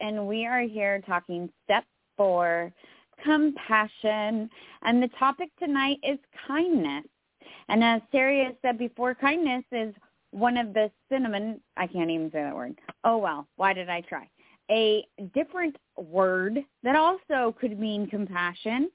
and 0.00 0.26
we 0.26 0.46
are 0.46 0.62
here 0.62 1.00
talking 1.06 1.50
step 1.64 1.84
four, 2.16 2.72
compassion. 3.24 4.50
And 4.82 5.02
the 5.02 5.10
topic 5.18 5.50
tonight 5.58 5.98
is 6.02 6.18
kindness. 6.46 7.04
And 7.68 7.84
as 7.84 8.00
has 8.12 8.54
said 8.62 8.78
before, 8.78 9.14
kindness 9.14 9.64
is 9.72 9.94
one 10.30 10.56
of 10.56 10.74
the 10.74 10.90
cinnamon, 11.10 11.60
I 11.76 11.86
can't 11.86 12.10
even 12.10 12.30
say 12.30 12.42
that 12.42 12.54
word. 12.54 12.78
Oh 13.04 13.18
well, 13.18 13.46
why 13.56 13.72
did 13.72 13.88
I 13.88 14.02
try? 14.02 14.28
A 14.70 15.06
different 15.34 15.76
word 15.96 16.58
that 16.82 16.94
also 16.94 17.56
could 17.58 17.78
mean 17.78 18.06
compassion. 18.06 18.90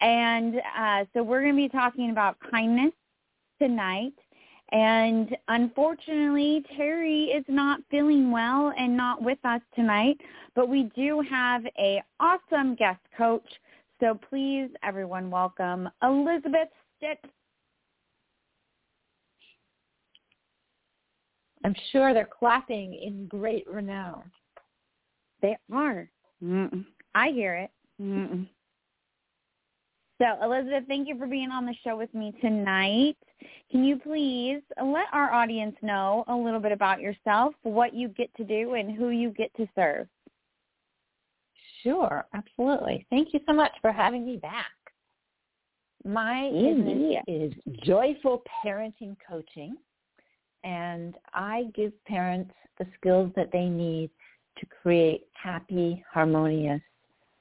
And 0.00 0.56
uh, 0.78 1.04
so 1.12 1.22
we're 1.22 1.42
going 1.42 1.54
to 1.54 1.62
be 1.62 1.68
talking 1.68 2.10
about 2.10 2.36
kindness 2.50 2.92
tonight. 3.60 4.14
And 4.72 5.36
unfortunately, 5.48 6.64
Terry 6.76 7.24
is 7.24 7.44
not 7.48 7.80
feeling 7.90 8.30
well 8.30 8.72
and 8.78 8.96
not 8.96 9.22
with 9.22 9.38
us 9.44 9.60
tonight, 9.74 10.20
but 10.54 10.68
we 10.68 10.90
do 10.94 11.22
have 11.28 11.64
a 11.78 12.02
awesome 12.20 12.76
guest 12.76 13.00
coach. 13.16 13.46
So 13.98 14.18
please, 14.28 14.68
everyone, 14.82 15.30
welcome 15.30 15.88
Elisabeth 16.02 16.68
Stitt. 16.96 17.18
I'm 21.64 21.74
sure 21.92 22.14
they're 22.14 22.24
clapping 22.24 22.94
in 22.94 23.26
great 23.26 23.68
renown. 23.68 24.22
They 25.42 25.56
are. 25.72 26.08
Mm-mm. 26.42 26.84
I 27.14 27.30
hear 27.30 27.54
it. 27.54 27.70
Mm-mm. 28.00 28.46
So, 30.20 30.36
Elisabeth, 30.42 30.84
thank 30.86 31.08
you 31.08 31.16
for 31.16 31.26
being 31.26 31.50
on 31.50 31.64
the 31.64 31.74
show 31.82 31.96
with 31.96 32.12
me 32.12 32.34
tonight. 32.42 33.16
Can 33.70 33.84
you 33.84 33.96
please 33.96 34.60
let 34.76 35.06
our 35.14 35.32
audience 35.32 35.74
know 35.80 36.24
a 36.28 36.34
little 36.34 36.60
bit 36.60 36.72
about 36.72 37.00
yourself, 37.00 37.54
what 37.62 37.94
you 37.94 38.08
get 38.08 38.28
to 38.36 38.44
do, 38.44 38.74
and 38.74 38.94
who 38.94 39.08
you 39.08 39.30
get 39.30 39.50
to 39.56 39.66
serve? 39.74 40.06
Sure, 41.82 42.26
absolutely. 42.34 43.06
Thank 43.08 43.32
you 43.32 43.40
so 43.46 43.54
much 43.54 43.72
for 43.80 43.92
having 43.92 44.26
me 44.26 44.36
back. 44.36 44.66
My 46.04 46.50
business 46.52 47.22
is 47.26 47.54
Joyful 47.82 48.42
Parenting 48.62 49.16
Coaching, 49.26 49.74
and 50.64 51.14
I 51.32 51.64
give 51.74 51.92
parents 52.04 52.52
the 52.78 52.86
skills 52.98 53.32
that 53.36 53.52
they 53.52 53.64
need 53.64 54.10
to 54.58 54.66
create 54.66 55.28
happy, 55.32 56.04
harmonious 56.12 56.82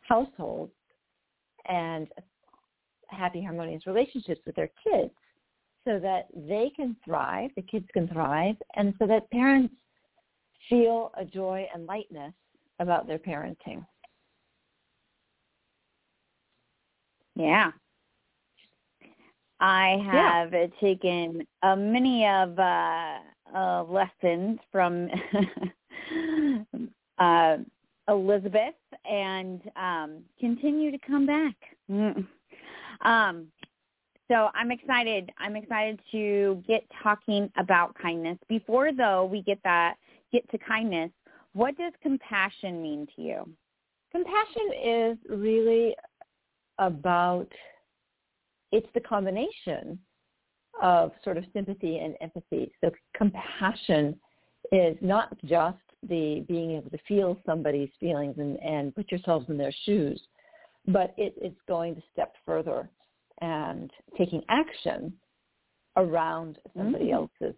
households 0.07 0.71
and 1.69 2.07
happy, 3.09 3.43
harmonious 3.43 3.85
relationships 3.87 4.41
with 4.45 4.55
their 4.55 4.71
kids 4.83 5.13
so 5.85 5.99
that 5.99 6.27
they 6.35 6.71
can 6.75 6.95
thrive, 7.05 7.49
the 7.55 7.61
kids 7.61 7.87
can 7.93 8.07
thrive, 8.09 8.55
and 8.75 8.93
so 8.99 9.07
that 9.07 9.29
parents 9.31 9.73
feel 10.69 11.11
a 11.17 11.25
joy 11.25 11.67
and 11.73 11.85
lightness 11.85 12.33
about 12.79 13.07
their 13.07 13.19
parenting. 13.19 13.85
Yeah. 17.35 17.71
I 19.61 19.97
have 20.05 20.53
taken 20.79 21.45
uh, 21.63 21.75
many 21.75 22.25
of 22.25 22.57
uh, 22.57 23.17
uh, 23.53 23.83
lessons 23.83 24.59
from 24.71 25.09
uh, 27.19 27.57
Elisabeth 28.07 28.75
and 29.09 29.61
um, 29.75 30.23
continue 30.39 30.91
to 30.91 30.97
come 30.99 31.25
back. 31.25 31.55
Mm. 31.91 32.25
Um, 33.01 33.47
so 34.29 34.49
I'm 34.53 34.71
excited. 34.71 35.31
I'm 35.39 35.55
excited 35.55 35.99
to 36.11 36.63
get 36.67 36.83
talking 37.01 37.51
about 37.57 37.95
kindness. 37.95 38.37
Before 38.47 38.91
though 38.93 39.25
we 39.25 39.41
get 39.41 39.59
that 39.63 39.95
get 40.31 40.49
to 40.51 40.57
kindness, 40.59 41.11
what 41.53 41.75
does 41.77 41.93
compassion 42.03 42.81
mean 42.81 43.07
to 43.15 43.21
you? 43.21 43.49
Compassion 44.11 44.71
is 44.83 45.17
really 45.29 45.95
about 46.77 47.47
it's 48.71 48.87
the 48.93 48.99
combination 48.99 49.99
of 50.81 51.11
sort 51.23 51.37
of 51.37 51.43
sympathy 51.53 51.97
and 51.97 52.15
empathy. 52.21 52.71
So 52.81 52.91
compassion 53.15 54.15
is 54.71 54.95
not 55.01 55.35
just 55.45 55.77
the 56.07 56.45
being 56.47 56.71
able 56.71 56.89
to 56.91 56.97
feel 57.07 57.37
somebody's 57.45 57.89
feelings 57.99 58.35
and, 58.37 58.57
and 58.59 58.95
put 58.95 59.11
yourselves 59.11 59.47
in 59.49 59.57
their 59.57 59.73
shoes, 59.85 60.21
but 60.93 61.13
it's 61.17 61.59
going 61.67 61.95
to 61.95 62.01
step 62.11 62.33
further 62.45 62.89
and 63.41 63.91
taking 64.17 64.43
action 64.49 65.13
around 65.97 66.57
somebody 66.75 67.07
Mm. 67.07 67.13
else's 67.13 67.55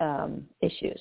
um, 0.00 0.48
issues. 0.60 1.00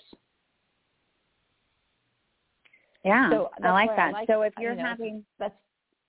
Yeah, 3.03 3.29
So 3.31 3.49
I 3.61 3.71
like 3.71 3.89
why 3.89 3.94
I 3.94 3.97
that. 3.97 4.13
like- 4.13 4.27
so 4.27 4.41
if 4.44 4.53
you 4.57 4.63
you're 4.63 4.75
know, 4.75 4.83
having, 4.83 5.25
That's 5.39 5.55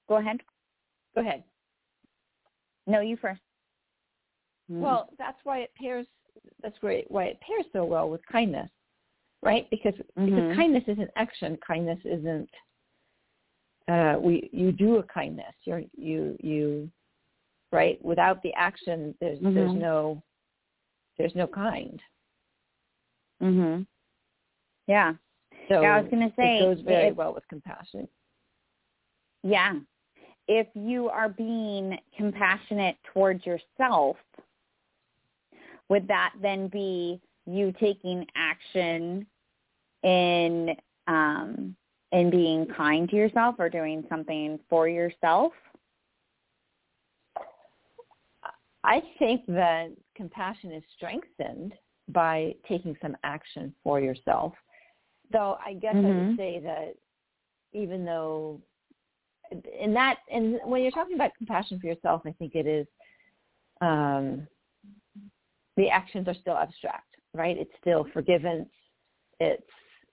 go 0.08 0.16
ahead. 0.16 0.40
go 1.14 1.20
ahead. 1.22 1.42
No, 2.86 3.00
you 3.00 3.16
first. 3.16 3.41
Mm. 4.70 4.80
Well, 4.80 5.10
that's 5.18 5.38
why 5.44 5.60
it 5.60 5.74
pairs. 5.74 6.06
That's 6.62 6.78
great. 6.78 7.10
Why 7.10 7.24
it 7.24 7.41
pairs 7.41 7.66
so 7.72 7.84
well 7.84 8.08
with 8.10 8.24
kindness, 8.26 8.70
right? 9.42 9.68
Because 9.70 9.94
Mhm. 10.16 10.26
because 10.26 10.56
kindness 10.56 10.84
isn't 10.88 11.10
action. 11.16 11.56
Kindness 11.58 12.04
isn't. 12.04 12.50
Uh, 13.89 14.17
we 14.19 14.49
you 14.53 14.72
do 14.72 14.97
a 14.97 15.03
kindness. 15.03 15.55
You're 15.65 15.83
you 15.97 16.37
you, 16.41 16.91
right? 17.72 18.03
Without 18.05 18.43
the 18.43 18.53
action, 18.55 19.15
there's 19.21 19.39
there's 19.41 19.71
Mhm. 19.72 19.77
no 19.81 20.22
there's 21.19 21.34
no 21.34 21.47
kind. 21.47 22.00
mhm. 23.43 23.87
Yeah. 24.87 25.15
So 25.69 25.83
Yeah, 25.83 25.97
I 25.97 26.00
was 26.00 26.11
gonna 26.11 26.33
say, 26.37 26.59
it 26.59 26.77
goes 26.77 26.81
very 26.84 27.09
if- 27.09 27.17
well 27.17 27.34
with 27.34 27.47
compassion. 27.49 28.09
Yeah. 29.43 29.81
If 30.49 30.66
you 30.75 31.09
are 31.09 31.28
being 31.28 31.99
compassionate 32.16 32.97
towards 33.05 33.45
yourself, 33.47 34.16
would 35.89 36.06
that 36.09 36.34
then 36.41 36.69
be 36.69 37.21
you 37.47 37.72
taking 37.72 38.27
action 38.34 39.27
in 40.03 40.77
um 41.06 41.77
in 42.14 42.30
being 42.30 42.64
kind 42.66 43.08
to 43.10 43.16
yourself 43.16 43.56
or 43.58 43.69
doing 43.69 44.04
something 44.08 44.58
for 44.70 44.88
yourself? 44.88 45.52
I 48.84 49.02
think 49.19 49.44
that 49.48 49.88
compassion 50.14 50.70
is 50.70 50.84
strengthened 50.97 51.74
by 52.08 52.54
taking 52.69 52.97
some 53.03 53.16
action 53.24 53.74
for 53.82 54.00
yourself. 54.00 54.54
Though 55.32 55.58
I 55.64 55.74
guess 55.74 55.97
I 55.97 56.12
Mhm. 56.12 56.28
would 56.28 56.36
say 56.36 56.60
that 56.60 56.97
even 57.72 58.04
though 58.04 58.62
in 59.50 59.92
that 59.94 60.19
and 60.30 60.60
when 60.64 60.82
you're 60.82 60.92
talking 60.92 61.16
about 61.16 61.34
compassion 61.36 61.80
for 61.80 61.86
yourself, 61.86 62.22
I 62.24 62.32
think 62.32 62.54
it 62.54 62.66
is 62.66 62.86
um, 63.80 64.47
the 65.76 65.91
actions 65.91 66.28
are 66.28 66.34
still 66.34 66.56
abstract, 66.56 67.16
right? 67.32 67.56
It's 67.58 67.74
still 67.80 68.04
forgiveness, 68.12 68.69
it's 69.41 69.70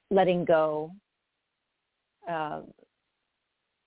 letting 0.10 0.46
go. 0.46 0.92
Um, 2.28 2.74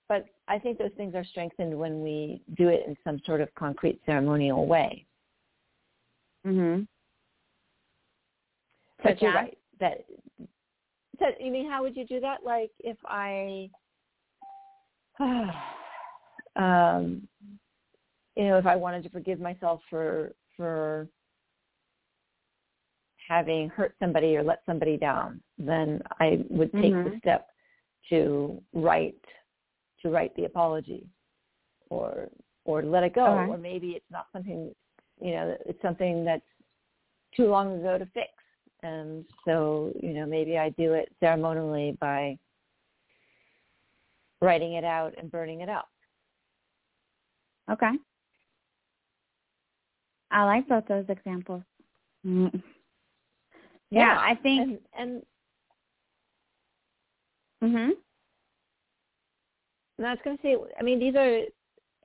but 0.07 0.25
I 0.47 0.59
think 0.59 0.77
those 0.77 0.91
things 0.97 1.15
are 1.15 1.23
strengthened 1.25 1.77
when 1.77 2.01
we 2.03 2.41
do 2.57 2.69
it 2.69 2.83
in 2.87 2.95
some 3.03 3.19
sort 3.25 3.41
of 3.41 3.53
concrete 3.55 3.99
ceremonial 4.05 4.65
way. 4.67 5.05
Mhm. 6.45 6.87
But 9.03 9.13
Such 9.13 9.21
you're 9.21 9.31
as? 9.31 9.35
right. 9.35 9.57
That 9.79 10.05
so 11.19 11.25
you 11.39 11.51
mean 11.51 11.69
how 11.69 11.81
would 11.81 11.95
you 11.97 12.05
do 12.05 12.19
that? 12.19 12.43
Like 12.43 12.71
if 12.79 12.97
I 13.05 13.69
um 16.55 17.27
you 18.35 18.43
know, 18.43 18.57
if 18.57 18.65
I 18.65 18.75
wanted 18.75 19.03
to 19.03 19.09
forgive 19.09 19.39
myself 19.39 19.81
for 19.89 20.33
for 20.57 21.07
having 23.27 23.69
hurt 23.69 23.95
somebody 23.99 24.37
or 24.37 24.43
let 24.43 24.61
somebody 24.65 24.97
down, 24.97 25.41
then 25.57 26.01
I 26.19 26.45
would 26.49 26.71
take 26.73 26.93
the 26.93 27.09
Mhm. 27.09 27.19
step 27.19 27.49
to 28.09 28.61
write 28.73 29.15
to 30.01 30.09
write 30.09 30.35
the 30.35 30.45
apology 30.45 31.07
or 31.89 32.27
or 32.65 32.83
let 32.83 33.03
it 33.03 33.13
go 33.15 33.25
or 33.25 33.57
maybe 33.57 33.91
it's 33.91 34.11
not 34.11 34.27
something 34.33 34.73
you 35.21 35.31
know 35.31 35.55
it's 35.65 35.81
something 35.81 36.25
that's 36.25 36.43
too 37.35 37.47
long 37.47 37.79
ago 37.79 37.97
to 37.97 38.05
fix 38.07 38.29
and 38.83 39.25
so 39.45 39.91
you 40.01 40.13
know 40.13 40.25
maybe 40.25 40.57
i 40.57 40.69
do 40.71 40.93
it 40.93 41.09
ceremonially 41.19 41.97
by 41.99 42.37
writing 44.41 44.73
it 44.73 44.83
out 44.83 45.13
and 45.17 45.31
burning 45.31 45.61
it 45.61 45.69
up. 45.69 45.89
Okay. 47.71 47.91
I 50.31 50.43
like 50.43 50.67
both 50.67 50.85
those 50.87 51.05
examples. 51.09 51.63
Mm. 52.25 52.61
Yeah, 53.89 53.99
Yeah, 53.99 54.17
I 54.19 54.35
think. 54.41 54.61
And, 54.61 54.79
and 54.97 55.21
mhm. 57.65 57.91
and 59.97 60.07
I 60.07 60.11
was 60.11 60.19
going 60.23 60.37
to 60.37 60.43
say, 60.43 60.55
I 60.79 60.83
mean, 60.83 60.99
these 60.99 61.15
are 61.15 61.41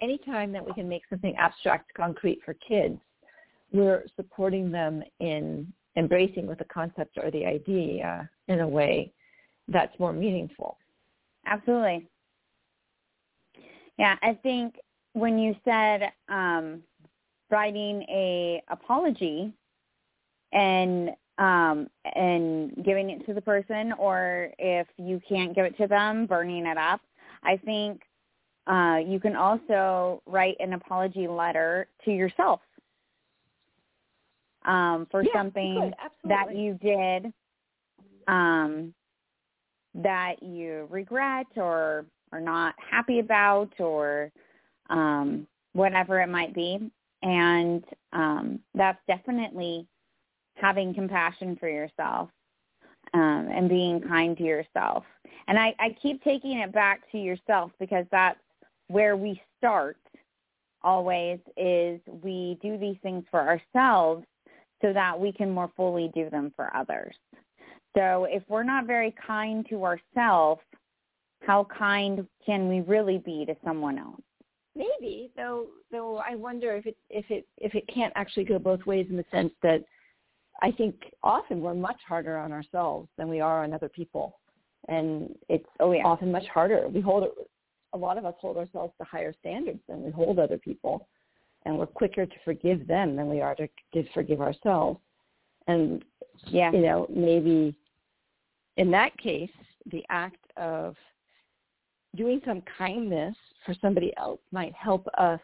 any 0.00 0.18
time 0.18 0.52
that 0.52 0.64
we 0.64 0.72
can 0.72 0.88
make 0.88 1.02
something 1.10 1.36
abstract 1.36 1.92
concrete 1.94 2.40
for 2.44 2.54
kids, 2.54 2.98
we're 3.72 4.04
supporting 4.16 4.70
them 4.70 5.02
in 5.20 5.72
embracing 5.96 6.46
with 6.46 6.58
the 6.58 6.64
concept 6.64 7.18
or 7.22 7.30
the 7.30 7.44
idea 7.44 8.28
in 8.48 8.60
a 8.60 8.68
way 8.68 9.12
that's 9.68 9.96
more 9.98 10.12
meaningful. 10.12 10.78
Absolutely. 11.46 12.06
Yeah, 13.98 14.16
I 14.22 14.34
think 14.42 14.76
when 15.12 15.38
you 15.38 15.54
said 15.64 16.12
um, 16.28 16.82
writing 17.50 18.02
a 18.08 18.62
apology 18.68 19.52
and 20.52 21.10
um, 21.40 21.88
and 22.14 22.84
giving 22.84 23.10
it 23.10 23.26
to 23.26 23.34
the 23.34 23.40
person, 23.40 23.92
or 23.94 24.50
if 24.58 24.86
you 24.98 25.20
can't 25.28 25.54
give 25.54 25.64
it 25.64 25.76
to 25.78 25.88
them, 25.88 26.26
burning 26.26 26.66
it 26.66 26.76
up. 26.78 27.00
I 27.42 27.56
think 27.56 28.02
uh, 28.66 28.98
you 29.04 29.18
can 29.18 29.34
also 29.34 30.22
write 30.26 30.56
an 30.60 30.74
apology 30.74 31.26
letter 31.26 31.88
to 32.04 32.12
yourself 32.12 32.60
um, 34.66 35.08
for 35.10 35.24
Yeah, 35.24 35.30
something 35.34 35.92
could, 36.22 36.30
that 36.30 36.54
you 36.54 36.74
did 36.74 37.32
um, 38.28 38.94
that 39.94 40.42
you 40.42 40.86
regret 40.90 41.46
or 41.56 42.04
are 42.32 42.40
not 42.40 42.74
happy 42.78 43.18
about 43.18 43.72
or 43.80 44.30
um, 44.90 45.46
whatever 45.72 46.20
it 46.20 46.28
might 46.28 46.54
be. 46.54 46.90
And 47.22 47.82
um, 48.12 48.60
that's 48.74 49.00
definitely 49.06 49.86
having 50.60 50.94
compassion 50.94 51.56
for 51.58 51.68
yourself 51.68 52.28
um, 53.14 53.48
and 53.52 53.68
being 53.68 54.00
kind 54.00 54.36
to 54.36 54.42
yourself. 54.42 55.04
And 55.48 55.58
I, 55.58 55.74
I 55.78 55.96
keep 56.00 56.22
taking 56.22 56.58
it 56.58 56.72
back 56.72 57.10
to 57.12 57.18
yourself 57.18 57.72
because 57.78 58.06
that's 58.10 58.38
where 58.88 59.16
we 59.16 59.40
start 59.58 59.96
always 60.82 61.38
is 61.56 62.00
we 62.22 62.58
do 62.62 62.78
these 62.78 62.96
things 63.02 63.24
for 63.30 63.40
ourselves 63.40 64.24
so 64.82 64.92
that 64.92 65.18
we 65.18 65.32
can 65.32 65.50
more 65.50 65.70
fully 65.76 66.10
do 66.14 66.30
them 66.30 66.52
for 66.56 66.74
others. 66.74 67.14
So 67.96 68.26
if 68.30 68.42
we're 68.48 68.62
not 68.62 68.86
very 68.86 69.14
kind 69.26 69.66
to 69.68 69.84
ourselves, 69.84 70.62
how 71.42 71.66
kind 71.76 72.26
can 72.44 72.68
we 72.68 72.80
really 72.80 73.18
be 73.18 73.44
to 73.46 73.56
someone 73.64 73.98
else? 73.98 74.20
Maybe, 74.76 75.30
though. 75.36 75.66
Though 75.90 76.18
I 76.18 76.36
wonder 76.36 76.76
if 76.76 76.86
it 76.86 76.96
if 77.08 77.28
it 77.30 77.44
if 77.58 77.74
it 77.74 77.84
can't 77.88 78.12
actually 78.14 78.44
go 78.44 78.58
both 78.58 78.86
ways 78.86 79.06
in 79.10 79.16
the 79.16 79.24
sense 79.32 79.52
that 79.62 79.84
I 80.62 80.70
think 80.70 80.94
often 81.22 81.60
we're 81.60 81.74
much 81.74 82.00
harder 82.06 82.36
on 82.36 82.52
ourselves 82.52 83.08
than 83.16 83.28
we 83.28 83.40
are 83.40 83.64
on 83.64 83.72
other 83.72 83.88
people, 83.88 84.38
and 84.88 85.34
it's 85.48 85.66
Oh 85.78 85.92
yeah. 85.92 86.04
often 86.04 86.30
much 86.30 86.46
harder. 86.46 86.88
We 86.88 87.00
hold 87.00 87.28
a 87.92 87.98
lot 87.98 88.18
of 88.18 88.24
us 88.24 88.34
hold 88.40 88.56
ourselves 88.56 88.92
to 88.98 89.04
higher 89.04 89.34
standards 89.40 89.80
than 89.88 90.02
we 90.02 90.10
hold 90.10 90.38
other 90.38 90.58
people, 90.58 91.08
and 91.64 91.78
we're 91.78 91.86
quicker 91.86 92.26
to 92.26 92.36
forgive 92.44 92.86
them 92.86 93.16
than 93.16 93.28
we 93.28 93.40
are 93.40 93.54
to, 93.56 93.68
to 93.94 94.04
forgive 94.12 94.40
ourselves. 94.40 95.00
And 95.66 96.04
Yeah. 96.46 96.72
you 96.72 96.80
know, 96.80 97.06
maybe 97.10 97.74
in 98.76 98.90
that 98.92 99.16
case, 99.18 99.50
the 99.86 100.04
act 100.08 100.44
of 100.56 100.96
doing 102.16 102.40
some 102.44 102.62
kindness 102.78 103.36
for 103.64 103.74
somebody 103.74 104.12
else 104.16 104.40
might 104.52 104.74
help 104.74 105.06
us 105.18 105.40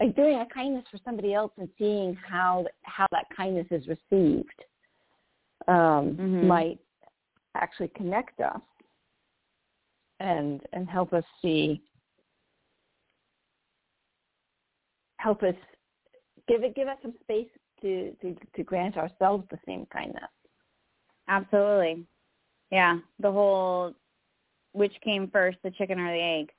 like 0.00 0.14
doing 0.16 0.38
a 0.38 0.46
kindness 0.46 0.84
for 0.90 0.98
somebody 1.04 1.34
else 1.34 1.52
and 1.58 1.68
seeing 1.78 2.14
how 2.14 2.66
how 2.82 3.06
that 3.10 3.24
kindness 3.36 3.66
is 3.70 3.86
received 3.86 4.64
um, 5.66 6.16
Mhm. 6.16 6.46
might 6.46 6.78
actually 7.54 7.88
connect 7.88 8.40
us 8.40 8.60
and 10.20 10.62
and 10.72 10.88
help 10.88 11.12
us 11.12 11.24
see 11.42 11.82
help 15.16 15.42
us 15.42 15.56
give 16.46 16.62
it 16.62 16.74
give 16.74 16.88
us 16.88 16.98
some 17.02 17.14
space 17.20 17.48
to 17.80 18.12
to 18.20 18.36
to 18.54 18.62
grant 18.62 18.96
ourselves 18.96 19.44
the 19.50 19.58
same 19.66 19.86
kindness 19.86 20.30
Absolutely. 21.28 22.06
Yeah. 22.70 22.98
The 23.20 23.30
whole 23.30 23.94
which 24.72 24.92
came 25.02 25.28
first, 25.28 25.58
the 25.62 25.70
chicken 25.72 25.98
or 25.98 26.12
the 26.12 26.22
egg. 26.22 26.50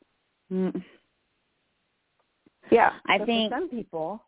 Mm. 0.52 0.84
Yeah 2.72 2.94
I 3.08 3.18
think- 3.20 3.52
for 3.52 3.58
some 3.60 3.70
people 3.70 4.22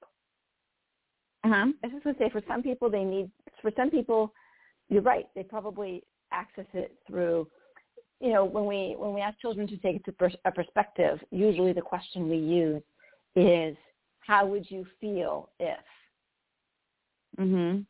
Uh-huh. 1.43 1.67
I 1.83 1.87
was 1.87 1.91
just 1.93 2.03
to 2.03 2.13
say, 2.23 2.29
for 2.29 2.43
some 2.47 2.61
people, 2.61 2.87
they 2.89 3.03
need. 3.03 3.31
For 3.63 3.71
some 3.75 3.89
people, 3.89 4.31
you're 4.89 5.01
right. 5.01 5.25
They 5.33 5.41
probably 5.43 6.03
access 6.31 6.67
it 6.73 6.91
through. 7.07 7.47
You 8.19 8.31
know, 8.33 8.45
when 8.45 8.65
we 8.67 8.93
when 8.95 9.11
we 9.15 9.21
ask 9.21 9.39
children 9.39 9.65
to 9.67 9.77
take 9.77 9.95
it 10.07 10.15
a 10.45 10.51
perspective, 10.51 11.19
usually 11.31 11.73
the 11.73 11.81
question 11.81 12.29
we 12.29 12.37
use 12.37 12.83
is, 13.35 13.75
"How 14.19 14.45
would 14.45 14.69
you 14.69 14.85
feel 14.99 15.49
if?" 15.59 15.79
Mm-hmm. 17.39 17.81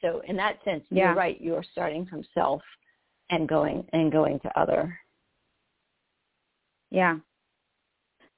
So, 0.00 0.20
in 0.28 0.36
that 0.36 0.62
sense, 0.64 0.84
Yeah. 0.90 1.06
you're 1.06 1.14
right. 1.16 1.40
You're 1.40 1.64
starting 1.72 2.06
from 2.06 2.22
self 2.34 2.62
and 3.30 3.48
going 3.48 3.88
and 3.92 4.12
going 4.12 4.38
to 4.40 4.50
other. 4.60 4.96
Yeah. 6.90 7.16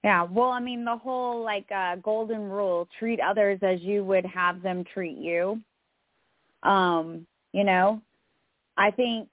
Yeah. 0.05 0.23
Well, 0.25 0.51
I 0.51 0.61
mean, 0.61 0.85
the 0.85 0.97
whole 0.97 1.43
like 1.43 1.71
uh, 1.75 1.97
golden 1.97 2.43
rule: 2.43 2.89
treat 2.99 3.21
others 3.21 3.59
as 3.63 3.81
you 3.81 4.05
would 4.05 4.25
have 4.27 4.63
them 4.63 4.85
treat 4.93 5.19
you. 5.19 5.61
Um, 6.63 7.27
you 7.53 7.65
know, 7.65 8.01
I 8.77 8.91
think. 8.91 9.29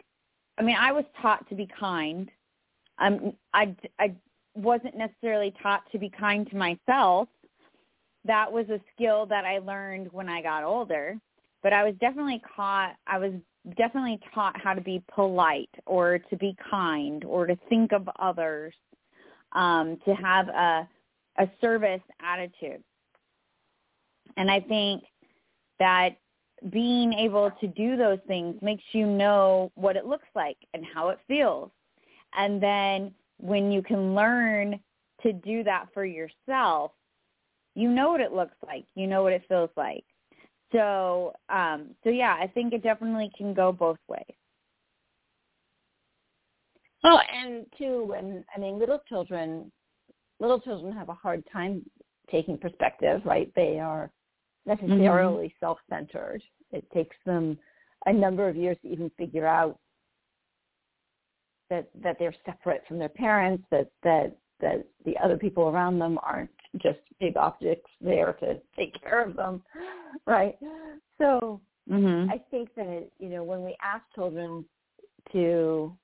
I 0.58 0.62
mean, 0.62 0.78
I 0.80 0.94
was 0.94 1.04
taught 1.22 1.48
to 1.50 1.56
be 1.56 1.68
kind. 1.80 2.30
Um, 2.98 3.34
I 3.54 3.76
I 4.00 4.16
wasn't 4.56 4.98
necessarily 4.98 5.54
taught 5.62 5.84
to 5.92 6.00
be 6.00 6.10
kind 6.10 6.50
to 6.50 6.56
myself. 6.56 7.28
That 8.24 8.52
was 8.52 8.68
a 8.70 8.80
skill 8.96 9.26
that 9.28 9.46
I 9.46 9.60
learned 9.60 10.12
when 10.12 10.30
I 10.30 10.42
got 10.42 10.64
older. 10.64 11.20
But 11.62 11.74
I 11.74 11.84
was 11.84 11.94
definitely 12.00 12.42
caught. 12.56 12.96
I 13.06 13.18
was 13.18 13.34
definitely 13.78 14.20
taught 14.34 14.60
how 14.60 14.74
to 14.74 14.82
be 14.82 15.04
polite 15.14 15.70
or 15.86 16.20
to 16.20 16.38
be 16.38 16.56
kind 16.70 17.24
or 17.26 17.48
to 17.48 17.58
think 17.70 17.92
of 17.92 18.08
others 18.20 18.74
um, 19.56 19.98
to 20.06 20.14
have 20.14 20.48
a 20.50 20.88
a 21.38 21.50
service 21.60 22.02
attitude. 22.22 22.82
And 24.38 24.50
I 24.50 24.60
think 24.60 25.04
that 25.80 26.16
being 26.70 27.14
able 27.14 27.52
to 27.60 27.68
do 27.68 27.98
those 27.98 28.20
things 28.28 28.56
makes 28.62 28.84
you 28.94 29.06
know 29.06 29.72
what 29.76 29.96
it 29.96 30.06
looks 30.06 30.28
like 30.34 30.58
and 30.74 30.86
how 30.86 31.10
it 31.10 31.20
feels. 31.28 31.72
And 32.38 32.62
then 32.62 33.14
when 33.38 33.72
you 33.72 33.82
can 33.82 34.16
learn 34.16 34.80
to 35.24 35.34
do 35.34 35.64
that 35.64 35.88
for 35.94 36.06
yourself, 36.06 36.92
you 37.76 37.90
know 37.90 38.12
what 38.12 38.22
it 38.22 38.32
looks 38.32 38.56
like. 38.66 38.86
You 38.96 39.08
know 39.08 39.24
what 39.24 39.34
it 39.34 39.44
feels 39.50 39.70
like. 39.76 40.06
So, 40.72 41.34
um, 41.50 41.92
so 42.04 42.10
yeah, 42.10 42.36
I 42.40 42.48
think 42.48 42.74
it 42.74 42.84
definitely 42.84 43.32
can 43.38 43.54
go 43.54 43.72
both 43.72 44.00
ways. 44.08 44.24
Well, 47.06 47.22
and 47.32 47.68
too, 47.78 48.04
when 48.06 48.44
I 48.56 48.60
mean, 48.60 48.80
little 48.80 49.00
children, 49.08 49.72
little 50.40 50.60
children 50.60 50.92
have 50.92 51.10
a 51.10 51.14
hard 51.14 51.44
time 51.54 51.86
taking 52.32 52.58
perspective, 52.58 53.22
right? 53.24 53.52
They 53.56 53.80
are 53.80 54.10
necessarily 54.66 55.54
self-centered. 55.60 56.42
It 56.72 56.84
takes 56.92 57.16
them 57.24 57.60
a 58.08 58.12
number 58.12 58.50
of 58.50 58.56
years 58.56 58.78
to 58.82 58.92
even 58.92 59.12
figure 59.20 59.46
out 59.46 59.78
that 61.70 61.90
that 62.04 62.18
they're 62.18 62.34
separate 62.44 62.82
from 62.88 62.98
their 62.98 63.10
parents, 63.10 63.64
that 63.70 63.92
that 64.02 64.36
that 64.62 64.88
the 65.06 65.16
other 65.24 65.38
people 65.38 65.66
around 65.66 66.00
them 66.00 66.18
aren't 66.24 66.50
just 66.82 67.00
big 67.20 67.38
objects 67.38 67.92
there 68.02 68.34
to 68.40 68.60
take 68.76 69.00
care 69.00 69.24
of 69.24 69.36
them, 69.36 69.62
right? 70.26 70.58
So 71.20 71.62
Mhm. 71.88 72.32
I 72.32 72.40
think 72.50 72.74
that 72.74 73.12
you 73.20 73.30
know 73.30 73.44
when 73.44 73.64
we 73.64 73.78
ask 73.80 74.04
children 74.16 74.66
to 75.32 75.96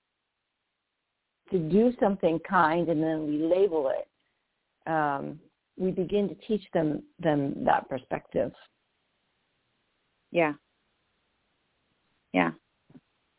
to 1.51 1.59
do 1.59 1.93
something 1.99 2.39
kind 2.39 2.89
and 2.89 3.01
then 3.01 3.27
we 3.27 3.37
label 3.43 3.89
it, 3.89 4.07
um, 4.91 5.39
we 5.77 5.91
begin 5.91 6.27
to 6.29 6.35
teach 6.47 6.63
them 6.73 7.03
them 7.19 7.63
that 7.65 7.87
perspective. 7.89 8.51
Yeah. 10.31 10.53
Yeah. 12.33 12.51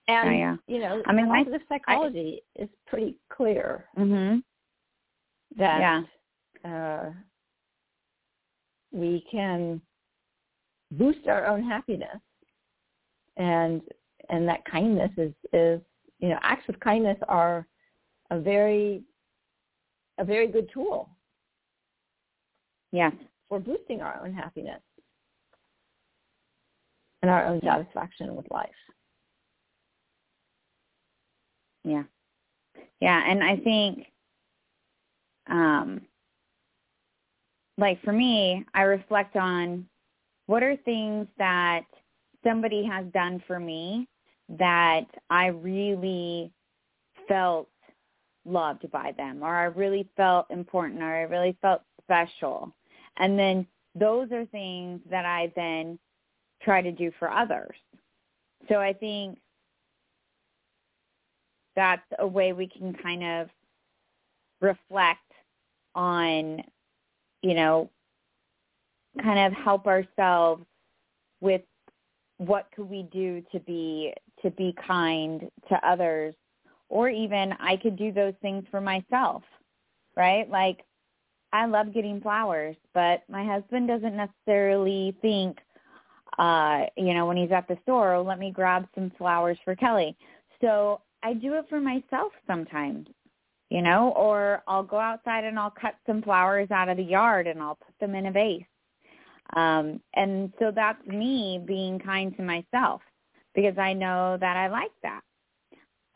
And 0.08 0.38
yeah. 0.38 0.56
you 0.66 0.78
know, 0.80 1.02
I 1.06 1.12
mean, 1.12 1.30
I- 1.30 1.44
positive 1.44 1.62
psychology 1.68 2.42
is 2.56 2.68
pretty 2.86 3.16
clear 3.28 3.88
Mhm. 3.96 4.42
that 5.56 5.80
Yeah. 5.80 6.02
uh, 6.64 7.12
we 8.90 9.22
can 9.30 9.80
boost 10.92 11.26
our 11.28 11.46
own 11.46 11.62
happiness, 11.62 12.20
and 13.36 13.80
and 14.28 14.46
that 14.48 14.64
kindness 14.66 15.10
is 15.16 15.34
is 15.52 15.80
you 16.18 16.28
know 16.28 16.38
acts 16.42 16.68
of 16.68 16.78
kindness 16.80 17.18
are 17.28 17.66
a 18.32 18.40
very 18.40 19.02
a 20.18 20.24
very 20.24 20.46
good 20.48 20.70
tool. 20.72 21.08
Yeah. 22.90 23.10
For 23.48 23.60
boosting 23.60 24.00
our 24.00 24.20
own 24.24 24.32
happiness 24.32 24.80
and 27.20 27.30
our 27.30 27.44
own 27.46 27.60
satisfaction 27.62 28.34
with 28.34 28.50
life. 28.50 28.70
Yeah. 31.84 32.04
Yeah, 33.00 33.22
and 33.26 33.44
I 33.44 33.56
think 33.56 34.06
um 35.48 36.00
like 37.76 38.02
for 38.02 38.12
me, 38.12 38.64
I 38.74 38.82
reflect 38.82 39.36
on 39.36 39.86
what 40.46 40.62
are 40.62 40.76
things 40.76 41.26
that 41.36 41.84
somebody 42.44 42.84
has 42.84 43.04
done 43.12 43.42
for 43.46 43.60
me 43.60 44.08
that 44.48 45.04
I 45.28 45.46
really 45.46 46.50
felt 47.28 47.68
loved 48.44 48.90
by 48.90 49.12
them 49.16 49.42
or 49.42 49.54
I 49.54 49.64
really 49.64 50.08
felt 50.16 50.46
important 50.50 51.02
or 51.02 51.14
I 51.14 51.22
really 51.22 51.56
felt 51.62 51.82
special. 52.02 52.74
And 53.18 53.38
then 53.38 53.66
those 53.94 54.30
are 54.32 54.44
things 54.46 55.00
that 55.10 55.24
I 55.24 55.52
then 55.54 55.98
try 56.62 56.82
to 56.82 56.92
do 56.92 57.12
for 57.18 57.30
others. 57.30 57.76
So 58.68 58.76
I 58.76 58.92
think 58.92 59.38
that's 61.76 62.02
a 62.18 62.26
way 62.26 62.52
we 62.52 62.68
can 62.68 62.94
kind 62.94 63.24
of 63.24 63.48
reflect 64.60 65.20
on, 65.94 66.62
you 67.42 67.54
know, 67.54 67.90
kind 69.22 69.38
of 69.38 69.52
help 69.52 69.86
ourselves 69.86 70.64
with 71.40 71.62
what 72.38 72.66
could 72.74 72.88
we 72.88 73.04
do 73.12 73.42
to 73.52 73.60
be 73.60 74.12
to 74.42 74.50
be 74.50 74.74
kind 74.86 75.48
to 75.68 75.86
others 75.86 76.34
or 76.92 77.08
even 77.08 77.54
I 77.58 77.76
could 77.76 77.96
do 77.96 78.12
those 78.12 78.34
things 78.42 78.64
for 78.70 78.80
myself, 78.80 79.42
right? 80.14 80.48
Like 80.48 80.84
I 81.50 81.64
love 81.64 81.94
getting 81.94 82.20
flowers, 82.20 82.76
but 82.92 83.22
my 83.30 83.44
husband 83.44 83.88
doesn't 83.88 84.14
necessarily 84.14 85.16
think 85.22 85.58
uh, 86.38 86.84
you 86.96 87.14
know, 87.14 87.26
when 87.26 87.36
he's 87.36 87.52
at 87.52 87.68
the 87.68 87.78
store, 87.82 88.14
oh, 88.14 88.22
let 88.22 88.38
me 88.38 88.50
grab 88.50 88.86
some 88.94 89.12
flowers 89.18 89.58
for 89.64 89.74
Kelly. 89.74 90.16
So 90.60 91.00
I 91.22 91.34
do 91.34 91.54
it 91.54 91.66
for 91.68 91.80
myself 91.80 92.32
sometimes, 92.46 93.06
you 93.70 93.82
know, 93.82 94.10
or 94.16 94.62
I'll 94.66 94.82
go 94.82 94.98
outside 94.98 95.44
and 95.44 95.58
I'll 95.58 95.74
cut 95.78 95.94
some 96.06 96.22
flowers 96.22 96.70
out 96.70 96.88
of 96.88 96.96
the 96.96 97.02
yard 97.02 97.46
and 97.46 97.60
I'll 97.60 97.76
put 97.76 97.94
them 98.00 98.14
in 98.14 98.26
a 98.26 98.32
vase. 98.32 98.64
Um, 99.56 100.00
and 100.14 100.52
so 100.58 100.72
that's 100.74 101.06
me 101.06 101.62
being 101.66 101.98
kind 101.98 102.34
to 102.36 102.42
myself 102.42 103.02
because 103.54 103.76
I 103.76 103.92
know 103.92 104.38
that 104.40 104.56
I 104.56 104.68
like 104.68 104.92
that. 105.02 105.20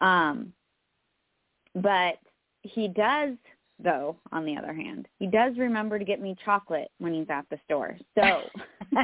Um, 0.00 0.52
but 1.76 2.18
he 2.62 2.88
does, 2.88 3.34
though, 3.78 4.16
on 4.32 4.44
the 4.44 4.56
other 4.56 4.72
hand, 4.72 5.06
he 5.18 5.26
does 5.26 5.56
remember 5.56 5.98
to 5.98 6.04
get 6.04 6.20
me 6.20 6.36
chocolate 6.44 6.90
when 6.98 7.14
he's 7.14 7.30
at 7.30 7.46
the 7.50 7.58
store. 7.64 7.96
So 8.16 8.50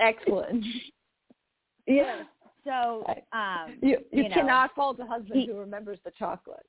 excellent. 0.00 0.64
Yeah. 1.86 2.22
So 2.64 3.04
um 3.32 3.78
you 3.82 3.90
you, 3.90 3.98
you 4.22 4.28
know, 4.28 4.36
cannot 4.36 4.74
fault 4.74 4.98
a 5.00 5.06
husband 5.06 5.40
he- 5.40 5.46
who 5.46 5.58
remembers 5.58 5.98
the 6.04 6.12
chocolate. 6.18 6.66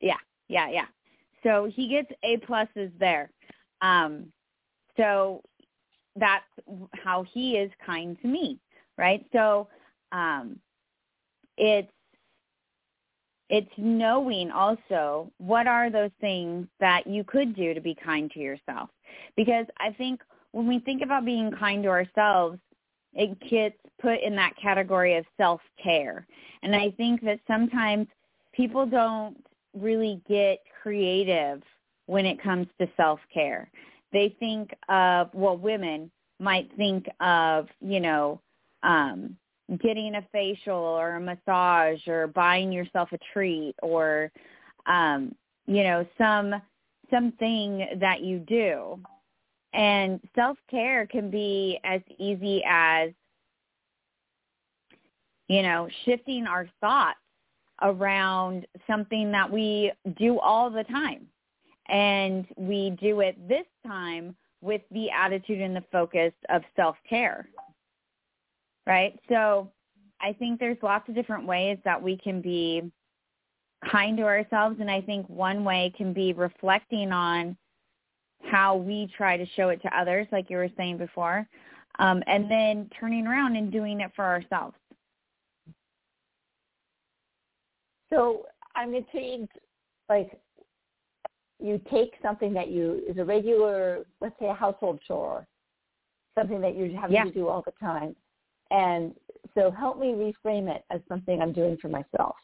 Yeah, 0.00 0.16
yeah, 0.48 0.68
yeah. 0.68 0.86
So 1.42 1.70
he 1.72 1.88
gets 1.88 2.10
A 2.24 2.38
pluses 2.38 2.90
there. 2.98 3.30
Um, 3.80 4.32
so 4.96 5.42
that's 6.16 6.44
how 6.92 7.24
he 7.32 7.56
is 7.56 7.70
kind 7.84 8.16
to 8.22 8.28
me, 8.28 8.58
right? 8.96 9.24
So 9.32 9.68
um, 10.12 10.58
it's 11.56 11.90
it's 13.54 13.70
knowing 13.76 14.50
also 14.50 15.30
what 15.38 15.66
are 15.66 15.88
those 15.88 16.10
things 16.20 16.66
that 16.80 17.06
you 17.06 17.22
could 17.24 17.54
do 17.54 17.72
to 17.72 17.80
be 17.80 17.94
kind 17.94 18.30
to 18.32 18.40
yourself, 18.40 18.90
because 19.36 19.66
I 19.78 19.90
think 19.92 20.20
when 20.50 20.66
we 20.66 20.80
think 20.80 21.02
about 21.02 21.24
being 21.24 21.52
kind 21.52 21.82
to 21.84 21.88
ourselves, 21.88 22.58
it 23.12 23.38
gets 23.48 23.76
put 24.00 24.20
in 24.20 24.34
that 24.36 24.54
category 24.60 25.16
of 25.16 25.24
self 25.36 25.60
care, 25.82 26.26
and 26.62 26.74
I 26.74 26.90
think 26.92 27.22
that 27.22 27.38
sometimes 27.46 28.08
people 28.52 28.86
don't 28.86 29.36
really 29.72 30.20
get 30.28 30.58
creative 30.82 31.62
when 32.06 32.26
it 32.26 32.42
comes 32.42 32.66
to 32.80 32.88
self-care. 32.96 33.70
They 34.12 34.34
think 34.38 34.70
of, 34.88 35.30
well, 35.32 35.56
women 35.56 36.10
might 36.38 36.70
think 36.76 37.06
of, 37.20 37.68
you 37.80 38.00
know, 38.00 38.40
um, 38.82 39.36
getting 39.82 40.16
a 40.16 40.26
facial 40.32 40.74
or 40.74 41.16
a 41.16 41.20
massage 41.20 42.06
or 42.06 42.26
buying 42.28 42.70
yourself 42.70 43.08
a 43.12 43.18
treat 43.32 43.74
or, 43.82 44.30
um, 44.86 45.34
you 45.66 45.82
know, 45.82 46.06
some 46.18 46.54
something 47.10 47.86
that 48.00 48.20
you 48.22 48.38
do. 48.40 48.98
And 49.72 50.20
self-care 50.34 51.06
can 51.06 51.30
be 51.30 51.80
as 51.84 52.00
easy 52.18 52.62
as, 52.68 53.10
you 55.48 55.62
know, 55.62 55.88
shifting 56.04 56.46
our 56.46 56.68
thoughts 56.80 57.18
around 57.82 58.66
something 58.86 59.32
that 59.32 59.50
we 59.50 59.92
do 60.16 60.38
all 60.38 60.70
the 60.70 60.84
time. 60.84 61.26
And 61.88 62.46
we 62.56 62.96
do 63.00 63.20
it 63.20 63.36
this 63.48 63.66
time 63.86 64.36
with 64.62 64.80
the 64.90 65.10
attitude 65.10 65.60
and 65.60 65.76
the 65.76 65.84
focus 65.92 66.32
of 66.48 66.62
self-care. 66.76 67.48
Right? 68.86 69.18
So 69.28 69.70
I 70.20 70.32
think 70.32 70.60
there's 70.60 70.78
lots 70.82 71.08
of 71.08 71.14
different 71.14 71.46
ways 71.46 71.78
that 71.84 72.00
we 72.00 72.16
can 72.16 72.40
be 72.40 72.90
kind 73.90 74.16
to 74.16 74.24
ourselves. 74.24 74.76
And 74.80 74.90
I 74.90 75.00
think 75.00 75.28
one 75.28 75.64
way 75.64 75.92
can 75.96 76.12
be 76.12 76.32
reflecting 76.32 77.12
on 77.12 77.56
how 78.42 78.76
we 78.76 79.10
try 79.16 79.36
to 79.36 79.46
show 79.56 79.70
it 79.70 79.80
to 79.82 79.98
others, 79.98 80.26
like 80.30 80.50
you 80.50 80.58
were 80.58 80.68
saying 80.76 80.98
before, 80.98 81.48
um, 81.98 82.22
and 82.26 82.50
then 82.50 82.90
turning 82.98 83.26
around 83.26 83.56
and 83.56 83.72
doing 83.72 84.00
it 84.00 84.10
for 84.14 84.24
ourselves. 84.24 84.76
So 88.12 88.46
I'm 88.76 88.94
intrigued, 88.94 89.50
like 90.08 90.38
you 91.58 91.80
take 91.90 92.12
something 92.22 92.52
that 92.52 92.68
you 92.68 93.02
is 93.08 93.16
a 93.18 93.24
regular, 93.24 94.04
let's 94.20 94.38
say 94.38 94.46
a 94.46 94.54
household 94.54 95.00
chore, 95.06 95.46
something 96.38 96.60
that 96.60 96.76
you're 96.76 96.94
having 96.98 97.16
Yeah. 97.16 97.24
to 97.24 97.30
do 97.30 97.48
all 97.48 97.62
the 97.62 97.72
time. 97.72 98.14
And 98.70 99.14
so 99.54 99.70
help 99.70 99.98
me 99.98 100.08
reframe 100.08 100.74
it 100.74 100.84
as 100.90 101.00
something 101.08 101.40
I'm 101.40 101.52
doing 101.52 101.76
for 101.80 101.88
myself. 101.88 102.36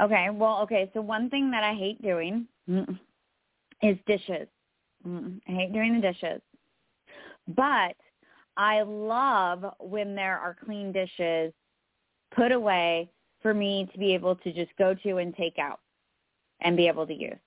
Okay. 0.00 0.28
Well, 0.30 0.60
okay. 0.62 0.90
So 0.94 1.00
one 1.00 1.30
thing 1.30 1.50
that 1.50 1.62
I 1.62 1.74
hate 1.74 2.02
doing 2.02 2.46
is 3.82 3.96
dishes. 4.06 4.48
I 5.06 5.52
hate 5.52 5.72
doing 5.72 6.00
the 6.00 6.12
dishes. 6.12 6.40
But 7.48 7.94
I 8.56 8.82
love 8.82 9.64
when 9.78 10.14
there 10.14 10.38
are 10.38 10.56
clean 10.64 10.92
dishes 10.92 11.52
put 12.34 12.52
away 12.52 13.10
for 13.42 13.52
me 13.52 13.88
to 13.92 13.98
be 13.98 14.14
able 14.14 14.36
to 14.36 14.52
just 14.52 14.70
go 14.78 14.94
to 14.94 15.18
and 15.18 15.36
take 15.36 15.58
out 15.58 15.80
and 16.60 16.76
be 16.76 16.88
able 16.88 17.06
to 17.06 17.14
use. 17.14 17.38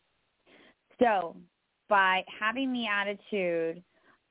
So 1.00 1.36
by 1.90 2.24
having 2.40 2.72
the 2.72 2.86
attitude 2.88 3.84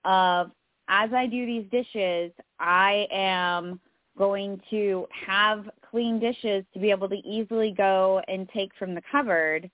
of 0.05 0.53
as 0.89 1.13
I 1.13 1.27
do 1.27 1.47
these 1.47 1.67
dishes, 1.71 2.33
I 2.59 3.07
am 3.11 3.81
going 4.17 4.61
to 4.71 5.07
have 5.27 5.69
clean 5.91 6.19
dishes 6.19 6.65
to 6.73 6.81
be 6.81 6.91
able 6.91 7.09
to 7.09 7.17
easily 7.17 7.73
go 7.77 8.21
and 8.29 8.49
take 8.49 8.71
from 8.79 8.95
the 8.95 9.03
cupboard, 9.11 9.71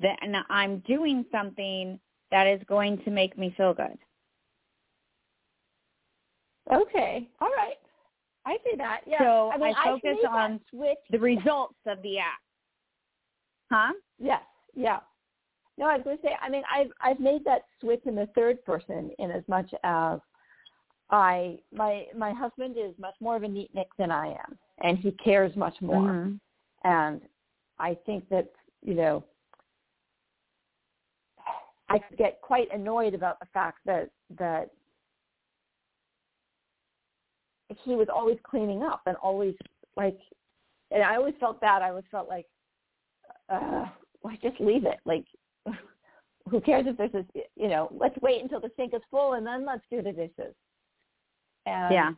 then 0.00 0.16
I'm 0.48 0.78
doing 0.80 1.24
something 1.30 1.98
that 2.30 2.46
is 2.46 2.60
going 2.66 2.98
to 3.04 3.10
make 3.10 3.36
me 3.36 3.54
feel 3.56 3.74
good. 3.74 3.98
Okay. 6.72 7.28
All 7.40 7.50
right. 7.50 7.76
I 8.46 8.56
see 8.64 8.76
that. 8.76 9.02
Yeah. 9.06 9.18
So 9.20 9.50
I 9.52 9.58
mean, 9.58 9.74
I 9.76 9.84
focus 9.84 10.16
that 10.22 10.30
on. 10.30 10.60
The 11.10 11.18
results 11.18 11.76
of 11.86 12.02
the 12.02 12.18
act. 12.18 12.42
Huh? 13.70 13.92
Yes. 14.18 14.42
Yeah. 14.74 15.00
No, 15.82 15.88
I 15.88 15.96
was 15.96 16.04
going 16.04 16.16
to 16.16 16.22
say. 16.22 16.36
I 16.40 16.48
mean, 16.48 16.62
I've 16.72 16.92
I've 17.00 17.18
made 17.18 17.44
that 17.44 17.62
switch 17.80 18.02
in 18.06 18.14
the 18.14 18.28
third 18.36 18.64
person 18.64 19.10
in 19.18 19.32
as 19.32 19.42
much 19.48 19.68
as 19.82 20.20
I 21.10 21.58
my 21.74 22.06
my 22.16 22.32
husband 22.32 22.76
is 22.78 22.94
much 23.00 23.16
more 23.20 23.34
of 23.34 23.42
a 23.42 23.48
neatnik 23.48 23.88
than 23.98 24.12
I 24.12 24.28
am, 24.28 24.56
and 24.84 24.96
he 24.96 25.10
cares 25.10 25.56
much 25.56 25.74
more. 25.82 25.96
Mhm. 25.96 26.40
And 26.84 27.20
I 27.80 27.96
think 28.06 28.28
that 28.28 28.52
you 28.80 28.94
know 28.94 29.24
I 31.88 31.98
could 31.98 32.16
get 32.16 32.40
quite 32.42 32.72
annoyed 32.72 33.14
about 33.14 33.40
the 33.40 33.46
fact 33.46 33.80
that 33.84 34.08
that 34.38 34.70
he 37.82 37.96
was 37.96 38.06
always 38.08 38.38
cleaning 38.44 38.84
up 38.84 39.02
and 39.06 39.16
always 39.16 39.56
like 39.96 40.20
and 40.92 41.02
I 41.02 41.16
always 41.16 41.34
felt 41.40 41.60
bad. 41.60 41.82
I 41.82 41.88
always 41.88 42.04
felt 42.08 42.28
like 42.28 42.46
uh 43.48 43.86
why 44.20 44.38
just 44.40 44.60
leave 44.60 44.86
it? 44.86 45.00
Like 45.04 45.24
who 46.52 46.60
cares 46.60 46.84
if 46.86 46.96
there's 46.96 47.14
a 47.14 47.24
you 47.56 47.68
know, 47.68 47.88
let's 47.90 48.16
wait 48.20 48.42
until 48.42 48.60
the 48.60 48.70
sink 48.76 48.94
is 48.94 49.00
full 49.10 49.32
and 49.32 49.44
then 49.44 49.66
let's 49.66 49.82
do 49.90 50.02
the 50.02 50.12
dishes. 50.12 50.54
And 51.66 51.92
Yeah. 51.92 52.12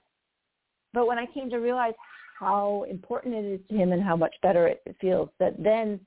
but 0.92 1.06
when 1.06 1.18
I 1.18 1.26
came 1.26 1.48
to 1.50 1.58
realize 1.58 1.94
how 2.38 2.84
important 2.90 3.34
it 3.34 3.44
is 3.44 3.60
to 3.68 3.76
him 3.76 3.92
and 3.92 4.02
how 4.02 4.16
much 4.16 4.34
better 4.42 4.66
it 4.66 4.82
feels 5.00 5.30
that 5.38 5.54
then 5.62 6.00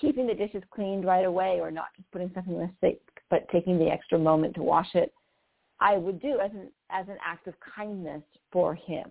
keeping 0.00 0.26
the 0.26 0.34
dishes 0.34 0.62
cleaned 0.70 1.06
right 1.06 1.24
away 1.24 1.60
or 1.60 1.70
not 1.70 1.86
just 1.96 2.10
putting 2.10 2.30
something 2.34 2.54
in 2.54 2.60
the 2.60 2.70
sink 2.80 2.98
but 3.30 3.48
taking 3.50 3.78
the 3.78 3.88
extra 3.88 4.18
moment 4.18 4.54
to 4.56 4.62
wash 4.62 4.94
it 4.94 5.14
I 5.78 5.96
would 5.96 6.20
do 6.20 6.40
as 6.40 6.50
an 6.52 6.70
as 6.90 7.06
an 7.08 7.18
act 7.24 7.46
of 7.46 7.54
kindness 7.60 8.22
for 8.50 8.74
him. 8.74 9.10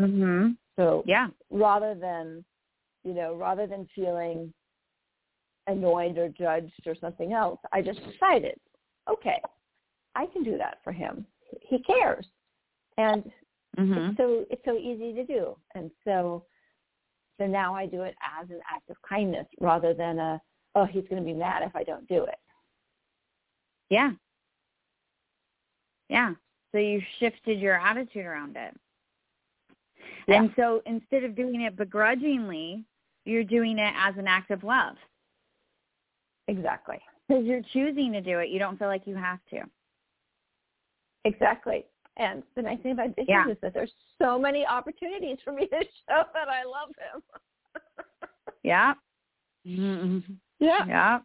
Mhm. 0.00 0.56
So 0.76 1.04
yeah, 1.06 1.28
rather 1.50 1.94
than 1.94 2.44
you 3.04 3.14
know 3.14 3.34
rather 3.34 3.66
than 3.66 3.86
feeling 3.94 4.52
annoyed 5.66 6.18
or 6.18 6.28
judged 6.28 6.86
or 6.86 6.94
something 7.00 7.32
else, 7.32 7.60
I 7.72 7.82
just 7.82 8.00
decided, 8.10 8.58
okay, 9.10 9.40
I 10.14 10.26
can 10.26 10.42
do 10.42 10.58
that 10.58 10.78
for 10.84 10.92
him. 10.92 11.26
He 11.60 11.78
cares, 11.80 12.26
and 12.96 13.24
mm-hmm. 13.78 13.92
it's 13.92 14.16
so 14.16 14.44
it's 14.50 14.64
so 14.64 14.76
easy 14.76 15.12
to 15.14 15.24
do. 15.24 15.56
And 15.74 15.90
so 16.04 16.44
so 17.38 17.46
now 17.46 17.74
I 17.74 17.86
do 17.86 18.02
it 18.02 18.14
as 18.40 18.48
an 18.50 18.60
act 18.72 18.88
of 18.90 18.96
kindness 19.06 19.46
rather 19.60 19.94
than 19.94 20.18
a 20.18 20.40
oh 20.74 20.84
he's 20.84 21.04
going 21.10 21.22
to 21.22 21.26
be 21.26 21.34
mad 21.34 21.62
if 21.62 21.74
I 21.74 21.84
don't 21.84 22.06
do 22.08 22.24
it. 22.24 22.38
Yeah. 23.90 24.12
Yeah. 26.08 26.32
So 26.72 26.78
you 26.78 27.02
shifted 27.20 27.58
your 27.60 27.78
attitude 27.78 28.24
around 28.24 28.56
it. 28.56 28.74
Yeah. 30.26 30.40
And 30.40 30.52
so 30.56 30.82
instead 30.86 31.24
of 31.24 31.36
doing 31.36 31.62
it 31.62 31.76
begrudgingly, 31.76 32.84
you're 33.24 33.44
doing 33.44 33.78
it 33.78 33.92
as 33.96 34.14
an 34.16 34.26
act 34.26 34.50
of 34.50 34.64
love. 34.64 34.96
Exactly. 36.48 36.98
Because 37.28 37.44
you're 37.44 37.62
choosing 37.72 38.12
to 38.12 38.20
do 38.20 38.38
it. 38.38 38.48
You 38.50 38.58
don't 38.58 38.78
feel 38.78 38.88
like 38.88 39.06
you 39.06 39.16
have 39.16 39.38
to. 39.50 39.62
Exactly. 41.24 41.86
And 42.16 42.42
the 42.56 42.62
nice 42.62 42.80
thing 42.82 42.92
about 42.92 43.16
dishes 43.16 43.28
yeah. 43.28 43.48
is 43.48 43.56
that 43.62 43.72
there's 43.74 43.92
so 44.20 44.38
many 44.38 44.66
opportunities 44.66 45.38
for 45.44 45.52
me 45.52 45.66
to 45.68 45.80
show 45.80 46.22
that 46.34 46.48
I 46.48 46.64
love 46.64 46.88
him. 46.98 47.22
yeah. 48.62 48.94
Mm-hmm. 49.66 50.32
Yeah. 50.58 50.86
Yeah. 50.86 51.18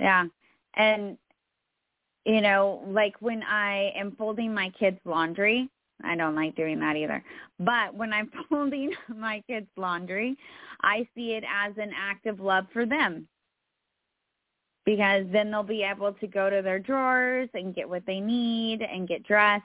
Yeah. 0.00 0.24
And 0.74 1.16
you 2.24 2.40
know, 2.40 2.82
like 2.88 3.14
when 3.20 3.42
I 3.44 3.92
am 3.96 4.12
folding 4.16 4.52
my 4.52 4.70
kids' 4.70 4.98
laundry, 5.04 5.70
I 6.04 6.16
don't 6.16 6.34
like 6.34 6.56
doing 6.56 6.78
that 6.80 6.96
either. 6.96 7.22
But 7.58 7.94
when 7.94 8.12
I'm 8.12 8.30
folding 8.48 8.92
my 9.08 9.42
kids' 9.46 9.68
laundry, 9.76 10.36
I 10.82 11.08
see 11.14 11.32
it 11.32 11.44
as 11.44 11.72
an 11.78 11.90
act 11.96 12.26
of 12.26 12.40
love 12.40 12.66
for 12.72 12.86
them. 12.86 13.28
Because 14.84 15.24
then 15.32 15.50
they'll 15.50 15.64
be 15.64 15.82
able 15.82 16.12
to 16.12 16.26
go 16.28 16.48
to 16.48 16.62
their 16.62 16.78
drawers 16.78 17.48
and 17.54 17.74
get 17.74 17.88
what 17.88 18.06
they 18.06 18.20
need 18.20 18.82
and 18.82 19.08
get 19.08 19.24
dressed. 19.24 19.64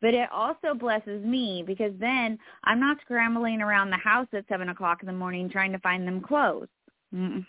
But 0.00 0.14
it 0.14 0.30
also 0.32 0.74
blesses 0.78 1.24
me 1.24 1.64
because 1.66 1.92
then 1.98 2.38
I'm 2.64 2.80
not 2.80 2.98
scrambling 3.02 3.60
around 3.60 3.90
the 3.90 3.96
house 3.96 4.28
at 4.32 4.46
seven 4.48 4.68
o'clock 4.68 4.98
in 5.02 5.06
the 5.06 5.12
morning 5.12 5.50
trying 5.50 5.72
to 5.72 5.78
find 5.80 6.06
them 6.06 6.20
clothes. 6.20 6.68
Mm-mm. 7.14 7.44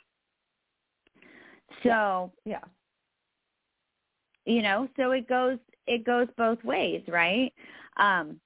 So 1.83 2.31
yeah 2.43 2.61
you 4.45 4.61
know 4.61 4.87
so 4.97 5.11
it 5.11 5.27
goes 5.27 5.57
it 5.91 6.05
goes 6.05 6.27
both 6.37 6.63
ways 6.63 7.03
right? 7.07 7.51
Um 7.97 8.39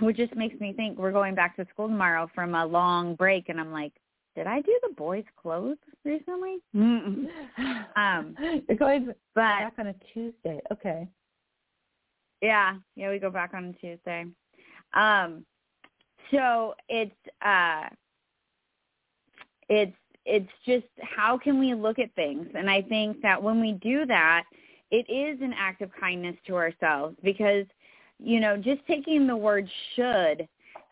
which 0.00 0.16
just 0.16 0.34
makes 0.34 0.58
me 0.60 0.72
think 0.72 0.98
we're 0.98 1.12
going 1.12 1.34
back 1.34 1.56
to 1.56 1.66
school 1.72 1.88
tomorrow 1.88 2.28
from 2.34 2.54
a 2.54 2.66
long 2.66 3.14
break 3.14 3.48
and 3.48 3.60
i'm 3.60 3.72
like 3.72 3.92
did 4.34 4.46
i 4.46 4.60
do 4.60 4.78
the 4.82 4.94
boys 4.94 5.24
clothes 5.40 5.78
recently? 6.04 6.58
Um 7.96 8.36
you're 8.68 8.76
going 8.76 9.06
but, 9.06 9.14
back 9.34 9.74
on 9.78 9.86
a 9.86 9.94
tuesday. 10.12 10.60
Okay. 10.70 11.08
Yeah. 12.42 12.74
Yeah 12.94 13.10
we 13.10 13.18
go 13.18 13.30
back 13.30 13.54
on 13.54 13.64
a 13.66 13.72
tuesday. 13.80 14.26
Um 14.92 15.46
so 16.30 16.74
it's 16.88 17.16
uh 17.42 17.88
it's 19.70 19.96
it's 20.26 20.50
just 20.66 20.84
how 21.00 21.38
can 21.38 21.58
we 21.58 21.72
look 21.74 21.98
at 21.98 22.14
things? 22.14 22.46
And 22.54 22.68
i 22.68 22.82
think 22.82 23.22
that 23.22 23.42
when 23.42 23.60
we 23.60 23.72
do 23.72 24.04
that 24.06 24.44
it 24.90 25.10
is 25.10 25.40
an 25.42 25.52
act 25.56 25.82
of 25.82 25.90
kindness 25.98 26.36
to 26.46 26.54
ourselves 26.54 27.16
because, 27.22 27.66
you 28.18 28.40
know, 28.40 28.56
just 28.56 28.86
taking 28.86 29.26
the 29.26 29.36
word 29.36 29.68
should 29.94 30.48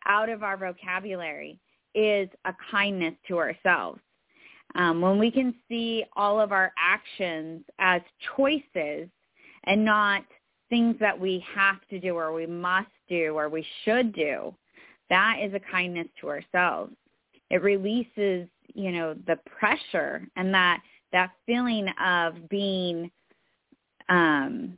out 0.07 0.29
of 0.29 0.43
our 0.43 0.57
vocabulary 0.57 1.59
is 1.95 2.29
a 2.45 2.55
kindness 2.71 3.15
to 3.29 3.39
ourselves. 3.39 4.01
Um, 4.75 5.01
when 5.01 5.19
we 5.19 5.31
can 5.31 5.55
see 5.69 6.05
all 6.17 6.41
of 6.41 6.51
our 6.51 6.73
actions 6.77 7.63
as 7.79 8.03
choices 8.37 9.09
and 9.65 9.85
not 9.85 10.25
things 10.69 10.97
that 10.99 11.19
we 11.19 11.45
have 11.55 11.77
to 11.91 12.01
do 12.01 12.17
or 12.17 12.33
we 12.33 12.47
must 12.47 12.89
do 13.09 13.35
or 13.37 13.49
we 13.49 13.65
should 13.85 14.13
do, 14.13 14.55
that 15.11 15.39
is 15.41 15.55
a 15.55 15.61
kindness 15.71 16.09
to 16.21 16.29
ourselves. 16.29 16.93
It 17.51 17.63
releases, 17.63 18.49
you 18.75 18.91
know, 18.91 19.15
the 19.27 19.39
pressure 19.47 20.27
and 20.37 20.53
that 20.53 20.81
that 21.13 21.31
feeling 21.47 21.87
of 22.05 22.49
being 22.49 23.09
um 24.09 24.77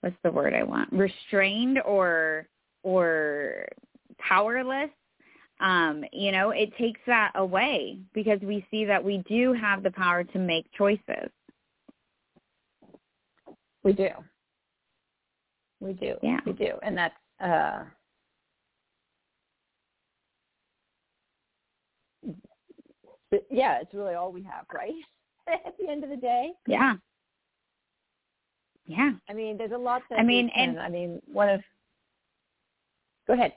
what's 0.00 0.16
the 0.22 0.30
word 0.30 0.54
I 0.54 0.62
want? 0.62 0.92
Restrained 0.92 1.80
or 1.80 2.46
or 2.82 3.66
powerless. 4.18 4.90
Um, 5.58 6.04
you 6.12 6.32
know, 6.32 6.50
it 6.50 6.70
takes 6.76 7.00
that 7.06 7.32
away 7.34 7.98
because 8.12 8.38
we 8.40 8.66
see 8.70 8.84
that 8.84 9.02
we 9.02 9.24
do 9.28 9.54
have 9.54 9.82
the 9.82 9.90
power 9.90 10.22
to 10.22 10.38
make 10.38 10.66
choices. 10.76 11.30
We 13.82 13.92
do. 13.92 14.08
We 15.80 15.94
do. 15.94 16.14
Yeah. 16.22 16.40
We 16.44 16.52
do. 16.52 16.72
And 16.82 16.96
that's 16.96 17.14
uh 17.40 17.84
yeah, 23.50 23.80
it's 23.80 23.92
really 23.94 24.14
all 24.14 24.32
we 24.32 24.42
have, 24.42 24.66
right? 24.72 24.92
At 25.48 25.74
the 25.78 25.88
end 25.88 26.04
of 26.04 26.10
the 26.10 26.16
day. 26.16 26.52
Yeah. 26.66 26.94
Yeah. 28.86 29.12
I 29.28 29.32
mean, 29.32 29.58
there's 29.58 29.72
a 29.72 29.78
lot 29.78 30.02
that 30.10 30.18
I 30.20 30.22
mean, 30.22 30.50
can, 30.54 30.70
and 30.70 30.80
I 30.80 30.88
mean, 30.88 31.20
one 31.26 31.48
of 31.48 31.60
Go 33.26 33.32
ahead. 33.34 33.52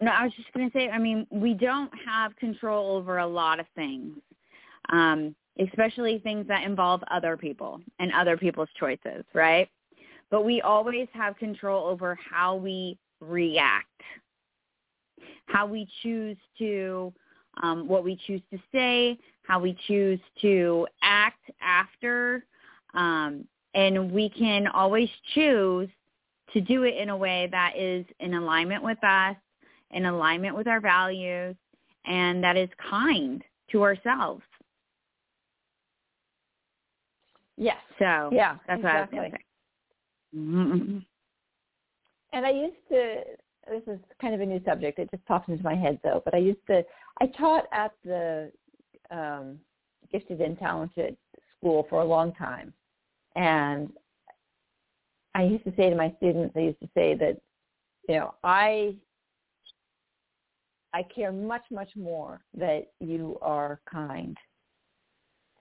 No, 0.00 0.12
I 0.12 0.24
was 0.24 0.32
just 0.34 0.52
going 0.52 0.70
to 0.70 0.78
say, 0.78 0.88
I 0.90 0.98
mean, 0.98 1.26
we 1.30 1.54
don't 1.54 1.90
have 2.06 2.36
control 2.36 2.96
over 2.96 3.18
a 3.18 3.26
lot 3.26 3.58
of 3.58 3.66
things, 3.74 4.16
um, 4.90 5.34
especially 5.58 6.18
things 6.20 6.46
that 6.46 6.62
involve 6.62 7.02
other 7.10 7.36
people 7.36 7.80
and 7.98 8.12
other 8.12 8.36
people's 8.36 8.68
choices, 8.78 9.24
right? 9.34 9.68
But 10.30 10.44
we 10.44 10.60
always 10.60 11.08
have 11.14 11.36
control 11.38 11.86
over 11.86 12.16
how 12.30 12.54
we 12.54 12.96
react, 13.20 13.86
how 15.46 15.66
we 15.66 15.88
choose 16.02 16.36
to, 16.58 17.12
um, 17.62 17.88
what 17.88 18.04
we 18.04 18.20
choose 18.26 18.42
to 18.52 18.58
say, 18.70 19.18
how 19.42 19.58
we 19.58 19.76
choose 19.88 20.20
to 20.42 20.86
act 21.02 21.50
after, 21.60 22.44
um, 22.94 23.44
and 23.74 24.10
we 24.10 24.28
can 24.30 24.66
always 24.68 25.08
choose 25.34 25.88
to 26.52 26.60
do 26.60 26.84
it 26.84 26.96
in 26.96 27.10
a 27.10 27.16
way 27.16 27.48
that 27.50 27.76
is 27.76 28.04
in 28.20 28.34
alignment 28.34 28.82
with 28.82 29.02
us, 29.04 29.36
in 29.90 30.06
alignment 30.06 30.56
with 30.56 30.66
our 30.66 30.80
values, 30.80 31.54
and 32.06 32.42
that 32.42 32.56
is 32.56 32.68
kind 32.90 33.42
to 33.70 33.82
ourselves. 33.82 34.42
Yes. 37.56 37.76
So 37.98 38.30
yeah, 38.32 38.56
that's 38.66 38.78
exactly. 38.78 38.84
what 38.84 38.94
I 38.94 39.00
was 39.00 39.08
going 39.12 39.30
to 39.32 39.36
say. 39.36 39.44
And 42.32 42.46
I 42.46 42.50
used 42.50 42.76
to. 42.90 43.22
This 43.68 43.82
is 43.86 44.00
kind 44.18 44.34
of 44.34 44.40
a 44.40 44.46
new 44.46 44.62
subject. 44.64 44.98
It 44.98 45.10
just 45.10 45.24
popped 45.26 45.50
into 45.50 45.62
my 45.62 45.74
head 45.74 45.98
though. 46.02 46.22
But 46.24 46.34
I 46.34 46.38
used 46.38 46.64
to. 46.68 46.82
I 47.20 47.26
taught 47.26 47.64
at 47.72 47.92
the 48.04 48.50
um, 49.10 49.58
gifted 50.10 50.40
and 50.40 50.58
talented 50.58 51.16
school 51.58 51.86
for 51.90 52.00
a 52.00 52.04
long 52.04 52.32
time, 52.34 52.72
and 53.36 53.90
I 55.34 55.44
used 55.44 55.64
to 55.64 55.72
say 55.76 55.90
to 55.90 55.96
my 55.96 56.12
students, 56.16 56.54
I 56.56 56.60
used 56.60 56.80
to 56.80 56.88
say 56.94 57.14
that, 57.14 57.40
you 58.08 58.16
know, 58.16 58.34
I 58.42 58.96
I 60.94 61.02
care 61.02 61.32
much, 61.32 61.64
much 61.70 61.90
more 61.96 62.40
that 62.56 62.92
you 62.98 63.38
are 63.42 63.80
kind 63.90 64.36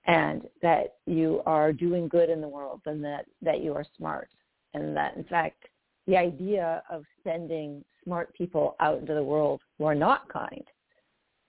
and 0.06 0.48
that 0.62 0.96
you 1.06 1.42
are 1.46 1.74
doing 1.74 2.08
good 2.08 2.30
in 2.30 2.40
the 2.40 2.48
world 2.48 2.82
than 2.86 3.02
that, 3.02 3.26
that 3.42 3.62
you 3.62 3.74
are 3.74 3.86
smart. 3.98 4.30
And 4.74 4.96
that 4.96 5.18
in 5.18 5.26
fact 5.26 5.64
the 6.08 6.16
idea 6.16 6.82
of 6.90 7.04
sending 7.24 7.84
smart 8.04 8.34
people 8.34 8.76
out 8.80 9.00
into 9.00 9.14
the 9.14 9.24
world 9.24 9.62
who 9.78 9.86
are 9.86 9.96
not 9.96 10.28
kind 10.30 10.64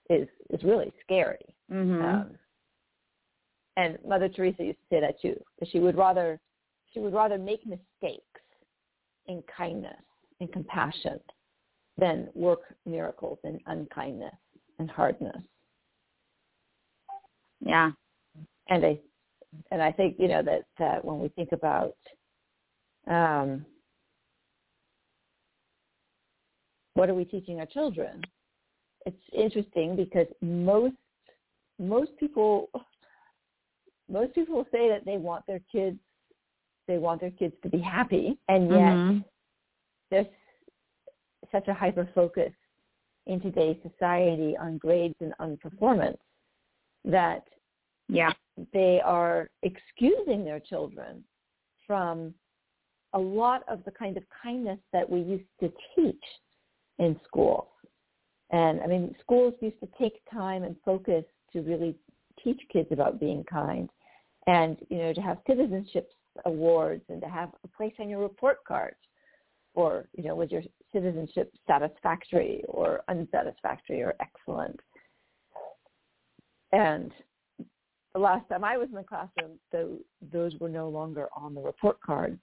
is 0.09 0.27
is 0.49 0.61
really 0.63 0.91
scary. 1.01 1.55
Mm-hmm. 1.71 2.03
Um, 2.03 2.31
and 3.79 3.97
Mother 4.05 4.27
Teresa 4.27 4.63
used 4.63 4.79
to 4.79 4.95
say 4.95 4.99
that 4.99 5.21
too. 5.21 5.35
That 5.59 5.69
she 5.71 5.79
would 5.79 5.95
rather 5.95 6.37
she 6.93 6.99
would 6.99 7.13
rather 7.13 7.37
make 7.37 7.61
mistakes 7.65 8.25
in 9.27 9.41
kindness 9.55 10.01
and 10.41 10.51
compassion 10.51 11.19
than 11.97 12.27
work 12.33 12.61
miracles 12.85 13.39
in 13.43 13.59
unkindness 13.67 14.35
and 14.79 14.89
hardness. 14.91 15.41
Yeah. 17.61 17.91
And 18.69 18.85
I 18.85 18.99
and 19.71 19.81
I 19.81 19.91
think, 19.91 20.17
you 20.19 20.27
know, 20.27 20.43
that, 20.43 20.65
that 20.77 21.03
when 21.03 21.19
we 21.19 21.29
think 21.29 21.53
about 21.53 21.95
um 23.07 23.65
what 26.95 27.09
are 27.09 27.15
we 27.15 27.23
teaching 27.23 27.61
our 27.61 27.65
children? 27.65 28.21
It's 29.05 29.23
interesting 29.33 29.95
because 29.95 30.27
most 30.41 30.95
most 31.79 32.11
people 32.17 32.69
most 34.09 34.33
people 34.33 34.65
say 34.71 34.89
that 34.89 35.05
they 35.05 35.17
want 35.17 35.45
their 35.47 35.61
kids 35.71 35.97
they 36.87 36.97
want 36.97 37.21
their 37.21 37.31
kids 37.31 37.53
to 37.61 37.69
be 37.69 37.79
happy 37.79 38.37
and 38.47 38.69
yet 38.69 38.79
mm-hmm. 38.79 39.19
there's 40.09 40.25
such 41.51 41.67
a 41.67 41.73
hyper 41.73 42.09
focus 42.13 42.51
in 43.27 43.39
today's 43.39 43.77
society 43.83 44.55
on 44.57 44.77
grades 44.77 45.15
and 45.19 45.33
on 45.39 45.57
performance 45.57 46.17
that 47.05 47.43
yeah 48.07 48.31
they 48.73 48.99
are 49.03 49.49
excusing 49.63 50.43
their 50.43 50.59
children 50.59 51.23
from 51.85 52.33
a 53.13 53.19
lot 53.19 53.63
of 53.67 53.83
the 53.85 53.91
kind 53.91 54.17
of 54.17 54.23
kindness 54.43 54.79
that 54.93 55.09
we 55.09 55.19
used 55.19 55.49
to 55.59 55.71
teach 55.95 56.23
in 56.99 57.19
schools. 57.27 57.67
And 58.51 58.81
I 58.81 58.87
mean, 58.87 59.15
schools 59.21 59.53
used 59.61 59.79
to 59.79 59.89
take 59.99 60.21
time 60.31 60.63
and 60.63 60.75
focus 60.83 61.23
to 61.53 61.61
really 61.61 61.95
teach 62.43 62.61
kids 62.71 62.89
about 62.91 63.19
being 63.19 63.43
kind 63.43 63.89
and, 64.49 64.77
you 64.89 64.97
know, 64.97 65.13
to 65.13 65.21
have 65.21 65.37
citizenship 65.45 66.11
awards 66.45 67.03
and 67.09 67.21
to 67.21 67.27
have 67.27 67.51
a 67.63 67.67
place 67.67 67.93
on 67.99 68.09
your 68.09 68.19
report 68.19 68.57
card 68.67 68.95
or, 69.75 70.09
you 70.17 70.23
know, 70.23 70.35
was 70.35 70.49
your 70.49 70.63
citizenship 70.91 71.53
satisfactory 71.67 72.63
or 72.67 73.01
unsatisfactory 73.09 74.01
or 74.01 74.15
excellent. 74.19 74.79
And 76.71 77.11
the 78.15 78.19
last 78.19 78.49
time 78.49 78.63
I 78.63 78.75
was 78.75 78.89
in 78.89 78.95
the 78.95 79.03
classroom, 79.03 79.59
the, 79.71 79.99
those 80.33 80.55
were 80.59 80.69
no 80.69 80.89
longer 80.89 81.27
on 81.35 81.53
the 81.53 81.61
report 81.61 82.01
card. 82.01 82.39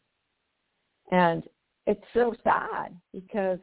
And 1.11 1.43
it's 1.89 2.05
so 2.15 2.37
sad 2.45 2.97
because 3.13 3.59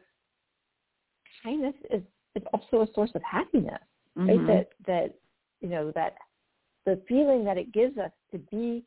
kindness 1.42 1.74
is, 1.90 2.02
is 2.36 2.42
also 2.52 2.82
a 2.82 2.92
source 2.94 3.10
of 3.14 3.22
happiness, 3.22 3.80
mm-hmm. 4.18 4.28
right? 4.28 4.46
That, 4.46 4.68
that, 4.86 5.14
you 5.62 5.70
know, 5.70 5.92
that 5.94 6.16
the 6.86 7.00
feeling 7.08 7.44
that 7.44 7.56
it 7.56 7.72
gives 7.72 7.98
us 7.98 8.10
to 8.32 8.38
be 8.50 8.84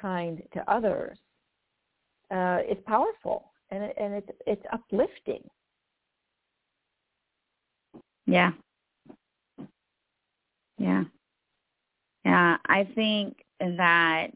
kind 0.00 0.42
to 0.52 0.70
others 0.70 1.18
uh, 2.30 2.58
is 2.68 2.78
powerful 2.86 3.52
and, 3.70 3.84
it, 3.84 3.96
and 4.00 4.14
it's, 4.14 4.30
it's 4.46 4.62
uplifting. 4.72 5.42
Yeah. 8.26 8.52
Yeah. 10.78 11.04
Yeah, 12.24 12.56
I 12.66 12.88
think 12.94 13.36
that 13.60 14.28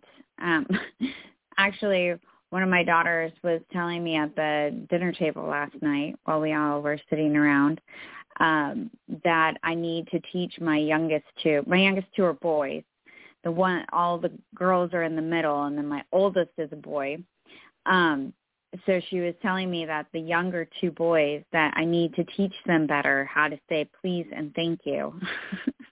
um 0.43 0.67
actually 1.59 2.15
one 2.51 2.63
of 2.63 2.69
my 2.69 2.83
daughters 2.85 3.33
was 3.43 3.61
telling 3.73 4.03
me 4.05 4.17
at 4.17 4.35
the 4.37 4.87
dinner 4.89 5.13
table 5.13 5.45
last 5.45 5.75
night 5.83 6.17
while 6.25 6.41
we 6.41 6.55
all 6.55 6.81
were 6.81 6.99
sitting 7.11 7.37
around 7.37 7.81
um, 8.41 8.91
that 9.25 9.55
I 9.63 9.75
need 9.75 10.09
to 10.09 10.21
teach 10.33 10.55
my 10.61 10.79
youngest 10.79 11.25
two. 11.43 11.63
My 11.67 11.79
youngest 11.79 12.09
two 12.15 12.25
are 12.25 12.35
boys. 12.35 12.83
The 13.45 13.53
one, 13.53 13.85
all 13.93 14.19
the 14.19 14.33
girls 14.55 14.93
are 14.95 15.03
in 15.03 15.17
the 15.17 15.23
middle, 15.23 15.65
and 15.65 15.77
then 15.77 15.87
my 15.87 16.03
oldest 16.13 16.51
is 16.59 16.71
a 16.73 16.77
boy. 16.77 17.19
Um, 17.87 18.33
so 18.87 19.01
she 19.09 19.21
was 19.21 19.35
telling 19.43 19.71
me 19.71 19.87
that 19.87 20.07
the 20.13 20.21
younger 20.21 20.69
two 20.81 20.91
boys 20.91 21.45
that 21.53 21.75
I 21.77 21.85
need 21.85 22.15
to 22.15 22.25
teach 22.37 22.55
them 22.67 22.87
better 22.87 23.25
how 23.27 23.49
to 23.49 23.59
say 23.69 23.89
please 24.01 24.27
and 24.35 24.53
thank 24.55 24.81
you. 24.85 25.15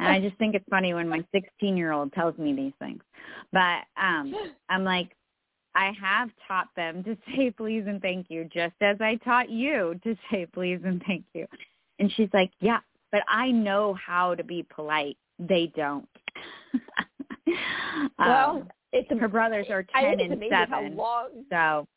And 0.00 0.08
I 0.08 0.18
just 0.18 0.36
think 0.38 0.54
it's 0.54 0.64
funny 0.70 0.94
when 0.94 1.08
my 1.08 1.22
16 1.32 1.76
year 1.76 1.92
old 1.92 2.12
tells 2.14 2.36
me 2.38 2.54
these 2.54 2.72
things. 2.78 3.02
But 3.52 3.82
um 4.02 4.34
I'm 4.68 4.82
like, 4.82 5.14
I 5.74 5.92
have 6.00 6.30
taught 6.48 6.68
them 6.74 7.04
to 7.04 7.16
say 7.36 7.50
please 7.50 7.84
and 7.86 8.00
thank 8.00 8.26
you, 8.30 8.44
just 8.52 8.74
as 8.80 8.96
I 9.00 9.16
taught 9.16 9.50
you 9.50 10.00
to 10.02 10.16
say 10.30 10.46
please 10.46 10.80
and 10.84 11.02
thank 11.06 11.24
you. 11.34 11.46
And 11.98 12.10
she's 12.16 12.30
like, 12.32 12.50
yeah, 12.60 12.80
but 13.12 13.20
I 13.28 13.50
know 13.50 13.94
how 13.94 14.34
to 14.34 14.42
be 14.42 14.66
polite. 14.74 15.18
They 15.40 15.72
don't. 15.74 16.08
well, 18.18 18.50
um, 18.50 18.68
it's 18.92 19.08
her 19.20 19.28
brothers 19.28 19.66
are 19.70 19.82
10 19.82 20.20
and 20.20 20.42
7. 20.50 20.96
Long, 20.96 21.28
so 21.50 21.88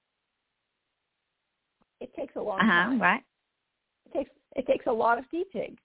it 1.99 2.11
takes 2.15 2.35
a 2.35 2.41
long 2.41 2.59
uh-huh, 2.59 2.71
time. 2.71 2.99
What? 2.99 3.21
It 4.05 4.17
takes 4.17 4.31
it 4.55 4.67
takes 4.67 4.87
a 4.87 4.91
lot 4.91 5.17
of 5.17 5.29
teaching. 5.29 5.77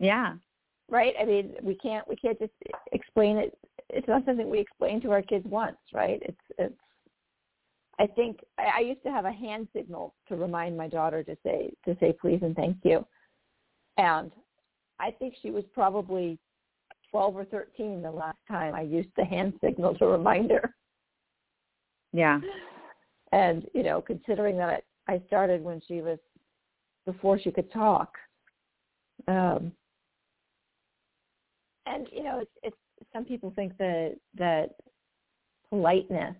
Yeah 0.00 0.34
right? 0.90 1.14
I 1.20 1.24
mean, 1.24 1.54
we 1.62 1.74
can't 1.74 2.06
we 2.08 2.16
can't 2.16 2.38
just 2.38 2.52
explain 2.92 3.36
it. 3.36 3.56
It's 3.90 4.08
not 4.08 4.24
something 4.24 4.48
we 4.48 4.60
explain 4.60 5.00
to 5.02 5.10
our 5.10 5.22
kids 5.22 5.46
once, 5.46 5.76
right? 5.92 6.20
It's 6.22 6.40
it's. 6.58 6.74
I 7.98 8.06
think 8.08 8.40
I, 8.58 8.70
I 8.76 8.80
used 8.80 9.02
to 9.04 9.10
have 9.10 9.24
a 9.24 9.32
hand 9.32 9.68
signal 9.74 10.14
to 10.28 10.36
remind 10.36 10.76
my 10.76 10.88
daughter 10.88 11.22
to 11.22 11.36
say 11.44 11.72
to 11.84 11.96
say 12.00 12.14
please 12.20 12.40
and 12.42 12.56
thank 12.56 12.76
you, 12.82 13.06
and 13.98 14.32
I 15.00 15.10
think 15.10 15.34
she 15.42 15.50
was 15.50 15.64
probably 15.72 16.38
twelve 17.10 17.36
or 17.36 17.44
thirteen 17.44 18.02
the 18.02 18.10
last 18.10 18.38
time 18.48 18.74
I 18.74 18.82
used 18.82 19.10
the 19.16 19.24
hand 19.24 19.54
signal 19.62 19.94
to 19.96 20.06
remind 20.06 20.50
her. 20.50 20.74
Yeah. 22.12 22.40
And 23.32 23.66
you 23.74 23.82
know, 23.82 24.00
considering 24.00 24.56
that 24.58 24.84
I 25.08 25.20
started 25.26 25.62
when 25.62 25.80
she 25.86 26.00
was 26.00 26.18
before 27.06 27.38
she 27.38 27.50
could 27.50 27.70
talk, 27.72 28.10
um, 29.28 29.72
and 31.86 32.08
you 32.12 32.22
know, 32.22 32.40
it's, 32.40 32.50
it's 32.62 32.76
some 33.12 33.24
people 33.24 33.52
think 33.54 33.76
that 33.78 34.16
that 34.38 34.70
politeness 35.68 36.36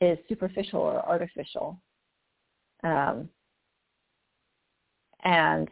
is 0.00 0.18
superficial 0.28 0.80
or 0.80 1.04
artificial, 1.08 1.80
um, 2.84 3.28
and 5.24 5.68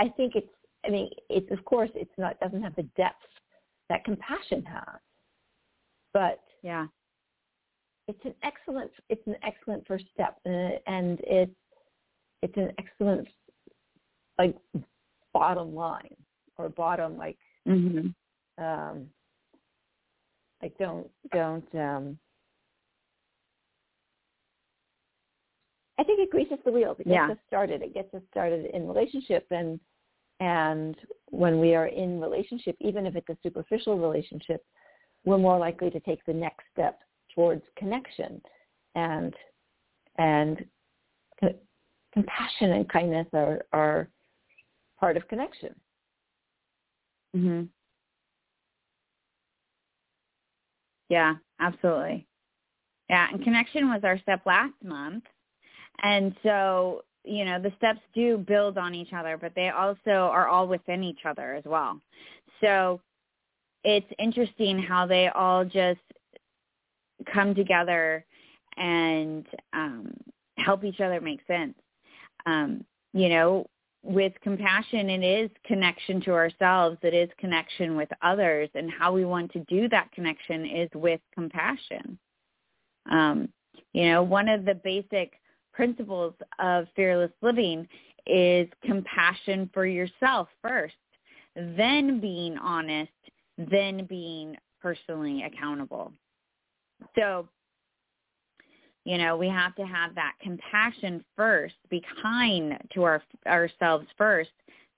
I 0.00 0.08
think 0.08 0.34
it's. 0.34 0.48
I 0.84 0.88
mean, 0.88 1.10
it's 1.28 1.50
of 1.52 1.62
course 1.66 1.90
it's 1.94 2.10
not 2.16 2.40
doesn't 2.40 2.62
have 2.62 2.74
the 2.74 2.88
depth 2.96 3.22
that 3.90 4.02
compassion 4.04 4.64
has, 4.64 4.98
but 6.14 6.40
yeah, 6.62 6.86
it's 8.08 8.24
an 8.24 8.34
excellent 8.42 8.90
it's 9.10 9.26
an 9.26 9.36
excellent 9.42 9.86
first 9.86 10.06
step, 10.14 10.38
and, 10.46 10.78
and 10.86 11.20
it's 11.22 11.52
it's 12.42 12.56
an 12.56 12.72
excellent 12.78 13.28
like 14.38 14.56
bottom 15.34 15.74
line 15.74 16.16
or 16.56 16.70
bottom 16.70 17.18
like 17.18 17.36
mm-hmm. 17.68 18.08
um 18.64 19.06
like 20.62 20.76
don't 20.78 21.08
don't 21.32 21.74
um 21.74 22.18
I 25.98 26.02
think 26.02 26.20
it 26.20 26.30
greases 26.30 26.56
the 26.64 26.72
wheels. 26.72 26.96
It 26.98 27.04
gets 27.04 27.14
yeah. 27.14 27.30
us 27.30 27.36
started. 27.46 27.82
It 27.82 27.92
gets 27.92 28.12
us 28.14 28.22
started 28.30 28.74
in 28.74 28.88
relationship 28.88 29.46
and 29.50 29.78
and 30.40 30.96
when 31.26 31.60
we 31.60 31.74
are 31.74 31.86
in 31.86 32.20
relationship, 32.20 32.76
even 32.80 33.06
if 33.06 33.14
it's 33.14 33.28
a 33.28 33.36
superficial 33.42 33.98
relationship, 33.98 34.64
we're 35.24 35.38
more 35.38 35.58
likely 35.58 35.90
to 35.90 36.00
take 36.00 36.24
the 36.24 36.32
next 36.32 36.64
step 36.72 36.98
towards 37.34 37.62
connection 37.76 38.40
and 38.94 39.34
and 40.18 40.64
compassion 42.12 42.72
and 42.72 42.88
kindness 42.88 43.26
are 43.32 43.64
are 43.72 44.08
part 44.98 45.16
of 45.16 45.28
connection. 45.28 45.74
Mhm. 47.36 47.68
Yeah, 51.08 51.36
absolutely. 51.60 52.26
Yeah, 53.08 53.28
and 53.32 53.42
connection 53.42 53.88
was 53.88 54.02
our 54.04 54.18
step 54.18 54.46
last 54.46 54.74
month. 54.82 55.24
And 56.02 56.34
so, 56.42 57.04
you 57.24 57.44
know, 57.44 57.60
the 57.60 57.72
steps 57.76 58.00
do 58.14 58.38
build 58.38 58.78
on 58.78 58.94
each 58.94 59.12
other, 59.12 59.36
but 59.36 59.52
they 59.54 59.68
also 59.70 60.10
are 60.10 60.48
all 60.48 60.66
within 60.66 61.02
each 61.02 61.20
other 61.24 61.54
as 61.54 61.64
well. 61.64 62.00
So 62.60 63.00
it's 63.84 64.10
interesting 64.18 64.78
how 64.78 65.06
they 65.06 65.28
all 65.28 65.64
just 65.64 66.00
come 67.32 67.54
together 67.54 68.24
and 68.76 69.46
um, 69.72 70.12
help 70.56 70.84
each 70.84 71.00
other 71.00 71.20
make 71.20 71.40
sense. 71.46 71.74
Um, 72.46 72.84
you 73.12 73.28
know, 73.28 73.66
with 74.02 74.32
compassion, 74.42 75.10
it 75.10 75.22
is 75.22 75.50
connection 75.66 76.20
to 76.22 76.32
ourselves. 76.32 76.96
It 77.02 77.12
is 77.12 77.28
connection 77.38 77.96
with 77.96 78.08
others. 78.22 78.70
And 78.74 78.90
how 78.90 79.12
we 79.12 79.24
want 79.24 79.52
to 79.52 79.60
do 79.60 79.88
that 79.90 80.10
connection 80.12 80.64
is 80.64 80.88
with 80.94 81.20
compassion. 81.34 82.18
Um, 83.10 83.48
you 83.92 84.06
know, 84.08 84.22
one 84.22 84.48
of 84.48 84.64
the 84.64 84.74
basic 84.74 85.32
principles 85.80 86.34
of 86.58 86.86
fearless 86.94 87.30
living 87.40 87.88
is 88.26 88.68
compassion 88.84 89.70
for 89.72 89.86
yourself 89.86 90.46
first, 90.60 90.92
then 91.56 92.20
being 92.20 92.58
honest, 92.58 93.10
then 93.56 94.04
being 94.04 94.54
personally 94.82 95.42
accountable. 95.44 96.12
So 97.16 97.48
you 99.06 99.16
know, 99.16 99.38
we 99.38 99.48
have 99.48 99.74
to 99.76 99.86
have 99.86 100.14
that 100.16 100.34
compassion 100.42 101.24
first, 101.34 101.76
be 101.88 102.04
kind 102.20 102.76
to 102.92 103.02
our 103.04 103.22
ourselves 103.46 104.06
first, 104.18 104.50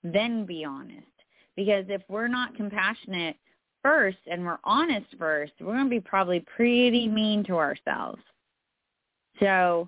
then 0.03 0.45
be 0.45 0.65
honest. 0.65 1.07
Because 1.55 1.85
if 1.87 2.01
we're 2.09 2.27
not 2.27 2.57
compassionate 2.57 3.37
first 3.81 4.17
and 4.29 4.43
we're 4.43 4.59
honest 4.65 5.07
first, 5.17 5.53
we're 5.61 5.75
going 5.75 5.85
to 5.85 5.89
be 5.89 6.01
probably 6.01 6.43
pretty 6.57 7.07
mean 7.07 7.45
to 7.45 7.55
ourselves. 7.55 8.21
So 9.39 9.87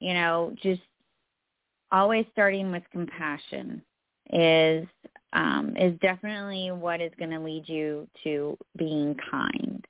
you 0.00 0.14
know, 0.14 0.54
just 0.62 0.80
always 1.90 2.26
starting 2.32 2.70
with 2.70 2.82
compassion 2.92 3.82
is 4.32 4.86
um, 5.32 5.74
is 5.76 5.98
definitely 6.00 6.70
what 6.70 7.00
is 7.00 7.12
going 7.18 7.30
to 7.30 7.40
lead 7.40 7.68
you 7.68 8.08
to 8.24 8.56
being 8.76 9.14
kind. 9.30 9.84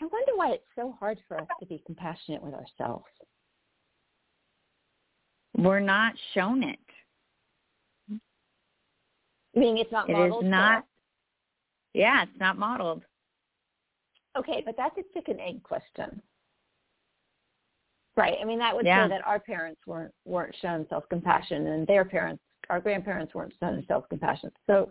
I 0.00 0.06
wonder 0.06 0.32
why 0.36 0.52
it's 0.52 0.64
so 0.76 0.94
hard 0.98 1.18
for 1.26 1.40
us 1.40 1.46
to 1.60 1.66
be 1.66 1.82
compassionate 1.84 2.42
with 2.42 2.54
ourselves. 2.54 3.04
We're 5.56 5.80
not 5.80 6.14
shown 6.34 6.62
it. 6.62 6.78
Meaning 9.54 9.78
it's 9.78 9.90
not 9.90 10.08
it 10.08 10.12
modeled. 10.12 10.44
It 10.44 10.46
is 10.46 10.50
not. 10.50 10.84
Yeah, 11.94 12.22
it's 12.22 12.38
not 12.38 12.58
modeled. 12.58 13.02
Okay, 14.36 14.62
but 14.64 14.76
that's 14.76 14.96
a 14.98 15.02
chicken 15.14 15.40
egg 15.40 15.62
question. 15.64 16.22
Right. 18.18 18.36
I 18.42 18.44
mean, 18.44 18.58
that 18.58 18.74
would 18.74 18.84
yeah. 18.84 19.04
say 19.04 19.10
that 19.10 19.24
our 19.24 19.38
parents 19.38 19.80
weren't 19.86 20.12
weren't 20.24 20.54
shown 20.60 20.84
self 20.88 21.08
compassion, 21.08 21.68
and 21.68 21.86
their 21.86 22.04
parents, 22.04 22.42
our 22.68 22.80
grandparents, 22.80 23.32
weren't 23.32 23.54
shown 23.60 23.84
self 23.86 24.08
compassion. 24.08 24.50
So, 24.66 24.90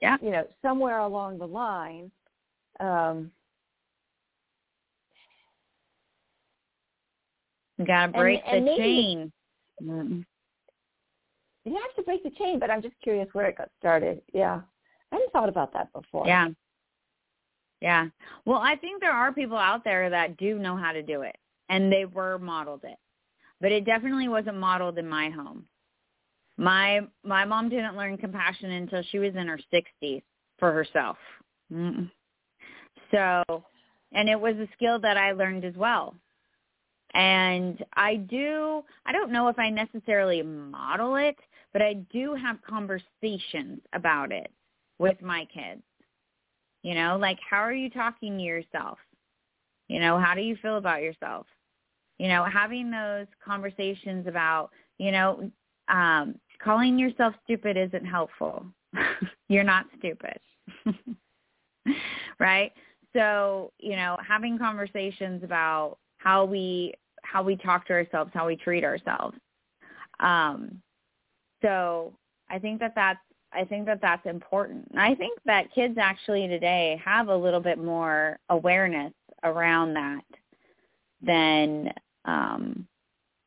yeah, 0.00 0.18
you 0.22 0.30
know, 0.30 0.46
somewhere 0.62 0.98
along 1.00 1.38
the 1.38 1.48
line, 1.48 2.12
um, 2.78 3.32
you 7.76 7.86
gotta 7.86 8.12
break 8.12 8.40
and, 8.46 8.52
the 8.52 8.56
and 8.56 8.64
maybe, 8.64 8.78
chain. 8.78 9.32
Mm-hmm. 9.82 10.20
You 11.64 11.74
have 11.74 11.96
to 11.96 12.02
break 12.02 12.22
the 12.22 12.30
chain, 12.38 12.60
but 12.60 12.70
I'm 12.70 12.82
just 12.82 12.94
curious 13.02 13.26
where 13.32 13.46
it 13.46 13.58
got 13.58 13.70
started. 13.80 14.22
Yeah, 14.32 14.60
I 15.10 15.16
hadn't 15.16 15.32
thought 15.32 15.48
about 15.48 15.72
that 15.72 15.92
before. 15.92 16.28
Yeah. 16.28 16.50
Yeah. 17.80 18.06
Well, 18.46 18.60
I 18.60 18.76
think 18.76 19.00
there 19.00 19.12
are 19.12 19.32
people 19.32 19.58
out 19.58 19.82
there 19.82 20.08
that 20.08 20.36
do 20.36 20.56
know 20.60 20.76
how 20.76 20.92
to 20.92 21.02
do 21.02 21.22
it 21.22 21.34
and 21.68 21.92
they 21.92 22.04
were 22.04 22.38
modeled 22.38 22.84
it. 22.84 22.98
But 23.60 23.72
it 23.72 23.84
definitely 23.84 24.28
wasn't 24.28 24.58
modeled 24.58 24.98
in 24.98 25.08
my 25.08 25.30
home. 25.30 25.64
My 26.56 27.00
my 27.24 27.44
mom 27.44 27.68
didn't 27.68 27.96
learn 27.96 28.16
compassion 28.16 28.70
until 28.70 29.02
she 29.10 29.18
was 29.18 29.34
in 29.34 29.48
her 29.48 29.58
60s 29.72 30.22
for 30.58 30.72
herself. 30.72 31.16
So, 33.10 33.64
and 34.12 34.28
it 34.28 34.38
was 34.38 34.54
a 34.56 34.68
skill 34.74 34.98
that 35.00 35.16
I 35.16 35.32
learned 35.32 35.64
as 35.64 35.74
well. 35.74 36.14
And 37.14 37.84
I 37.94 38.16
do 38.16 38.82
I 39.06 39.12
don't 39.12 39.32
know 39.32 39.48
if 39.48 39.58
I 39.58 39.70
necessarily 39.70 40.42
model 40.42 41.16
it, 41.16 41.36
but 41.72 41.82
I 41.82 41.94
do 42.12 42.34
have 42.34 42.58
conversations 42.68 43.80
about 43.92 44.32
it 44.32 44.50
with 44.98 45.20
my 45.22 45.46
kids. 45.52 45.82
You 46.82 46.94
know, 46.94 47.16
like 47.20 47.38
how 47.48 47.58
are 47.58 47.72
you 47.72 47.90
talking 47.90 48.36
to 48.36 48.42
yourself? 48.42 48.98
You 49.88 50.00
know, 50.00 50.18
how 50.18 50.34
do 50.34 50.40
you 50.40 50.56
feel 50.56 50.76
about 50.76 51.02
yourself? 51.02 51.46
You 52.18 52.28
know, 52.28 52.44
having 52.44 52.90
those 52.90 53.26
conversations 53.44 54.26
about, 54.26 54.70
you 54.98 55.10
know, 55.10 55.50
um, 55.88 56.36
calling 56.62 56.98
yourself 56.98 57.34
stupid 57.44 57.76
isn't 57.76 58.06
helpful. 58.06 58.64
You're 59.48 59.64
not 59.64 59.86
stupid. 59.98 60.38
right? 62.38 62.72
So, 63.14 63.72
you 63.78 63.96
know, 63.96 64.16
having 64.26 64.58
conversations 64.58 65.42
about 65.44 65.98
how 66.18 66.44
we 66.44 66.94
how 67.22 67.42
we 67.42 67.56
talk 67.56 67.86
to 67.86 67.92
ourselves, 67.92 68.30
how 68.34 68.46
we 68.46 68.56
treat 68.56 68.84
ourselves. 68.84 69.36
Um, 70.20 70.80
so 71.62 72.12
I 72.50 72.58
think 72.58 72.80
that 72.80 72.92
that's 72.94 73.18
I 73.52 73.64
think 73.64 73.86
that 73.86 74.00
that's 74.00 74.26
important. 74.26 74.86
I 74.96 75.14
think 75.14 75.38
that 75.46 75.72
kids 75.72 75.96
actually 75.98 76.48
today 76.48 77.00
have 77.04 77.28
a 77.28 77.36
little 77.36 77.60
bit 77.60 77.78
more 77.78 78.38
awareness 78.50 79.12
around 79.44 79.94
that 79.94 80.24
than 81.22 81.92
um, 82.24 82.86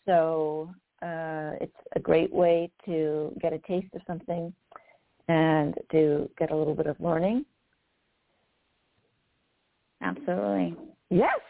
So 0.06 0.70
uh, 1.02 1.52
it's 1.60 1.76
a 1.94 2.00
great 2.00 2.32
way 2.32 2.70
to 2.84 3.32
get 3.40 3.52
a 3.52 3.58
taste 3.60 3.94
of 3.94 4.02
something 4.06 4.52
and 5.28 5.74
to 5.92 6.28
get 6.38 6.50
a 6.50 6.56
little 6.56 6.74
bit 6.74 6.86
of 6.86 6.98
learning. 7.00 7.44
Absolutely. 10.02 10.76
Yes. 11.10 11.40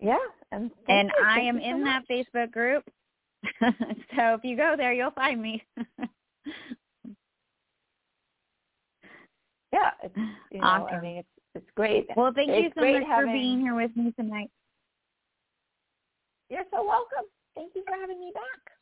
Yeah. 0.00 0.16
And, 0.52 0.70
and. 0.88 1.10
I 1.24 1.40
am 1.40 1.58
in 1.58 1.80
so 1.80 1.84
that 1.84 2.02
Facebook 2.10 2.50
group. 2.50 2.84
so 3.60 4.34
if 4.34 4.44
you 4.44 4.56
go 4.56 4.74
there, 4.76 4.92
you'll 4.92 5.10
find 5.12 5.40
me. 5.40 5.62
yeah, 9.72 9.90
it's 10.02 10.16
you 10.50 10.60
know, 10.60 10.66
awesome. 10.66 10.96
I 10.96 11.00
mean, 11.00 11.16
it's 11.18 11.28
it's 11.54 11.70
great. 11.76 12.06
Well, 12.16 12.32
thank 12.34 12.50
it's 12.50 12.74
you 12.76 12.82
so 12.82 12.92
much 12.92 13.02
having... 13.08 13.26
for 13.28 13.32
being 13.32 13.60
here 13.60 13.74
with 13.74 13.96
me 13.96 14.12
tonight. 14.18 14.50
You're 16.48 16.64
so 16.72 16.84
welcome. 16.84 17.28
Thank 17.54 17.74
you 17.74 17.82
for 17.86 17.94
having 17.94 18.20
me 18.20 18.32
back. 18.34 18.72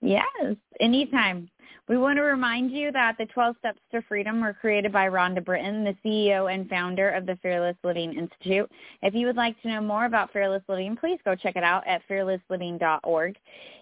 Yes, 0.00 0.56
anytime. 0.80 1.50
We 1.88 1.96
want 1.96 2.18
to 2.18 2.22
remind 2.22 2.70
you 2.70 2.92
that 2.92 3.16
the 3.16 3.24
12 3.26 3.56
Steps 3.60 3.80
to 3.92 4.02
Freedom 4.02 4.42
were 4.42 4.52
created 4.52 4.92
by 4.92 5.08
Rhonda 5.08 5.42
Britten, 5.42 5.84
the 5.84 5.96
CEO 6.04 6.52
and 6.52 6.68
founder 6.68 7.08
of 7.08 7.24
the 7.24 7.38
Fearless 7.40 7.76
Living 7.82 8.12
Institute. 8.12 8.70
If 9.02 9.14
you 9.14 9.26
would 9.26 9.36
like 9.36 9.58
to 9.62 9.68
know 9.68 9.80
more 9.80 10.04
about 10.04 10.30
Fearless 10.30 10.62
Living, 10.68 10.96
please 10.96 11.18
go 11.24 11.34
check 11.34 11.56
it 11.56 11.64
out 11.64 11.86
at 11.86 12.02
fearlessliving.org. 12.06 13.36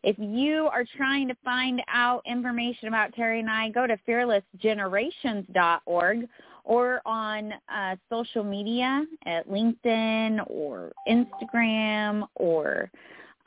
If 0.05 0.17
you 0.21 0.69
are 0.73 0.85
trying 0.97 1.27
to 1.29 1.35
find 1.45 1.83
out 1.89 2.23
information 2.27 2.87
about 2.87 3.13
Terry 3.13 3.41
and 3.41 3.51
I, 3.51 3.71
go 3.71 3.89
to 3.89 3.99
fearlessgenerations.org 4.09 6.29
or 6.63 7.03
on 7.05 7.55
uh, 7.69 7.97
social 8.09 8.45
media 8.45 9.05
at 9.25 9.49
LinkedIn 9.49 10.49
or 10.49 10.93
Instagram 11.09 12.29
or 12.37 12.89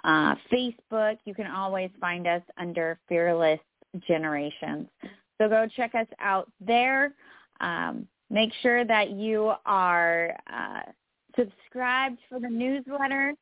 uh, 0.03 0.35
Facebook. 0.51 1.17
You 1.25 1.33
can 1.33 1.47
always 1.47 1.89
find 1.99 2.27
us 2.27 2.41
under 2.57 2.99
Fearless 3.07 3.59
Generations. 4.07 4.87
So 5.37 5.47
go 5.47 5.67
check 5.75 5.95
us 5.95 6.07
out 6.19 6.51
there. 6.59 7.13
Um, 7.61 8.07
make 8.29 8.51
sure 8.61 8.85
that 8.85 9.11
you 9.11 9.53
are 9.65 10.35
uh, 10.51 10.81
subscribed 11.37 12.19
for 12.29 12.39
the 12.39 12.49
newsletter 12.49 13.33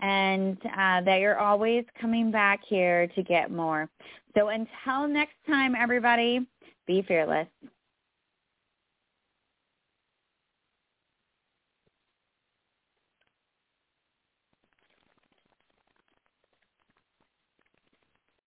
and 0.00 0.56
uh, 0.64 1.02
that 1.02 1.18
you're 1.20 1.38
always 1.38 1.84
coming 2.00 2.30
back 2.30 2.60
here 2.66 3.06
to 3.08 3.22
get 3.22 3.50
more. 3.50 3.88
So 4.36 4.48
until 4.48 5.06
next 5.08 5.34
time, 5.46 5.74
everybody, 5.74 6.46
be 6.86 7.02
fearless. 7.02 7.46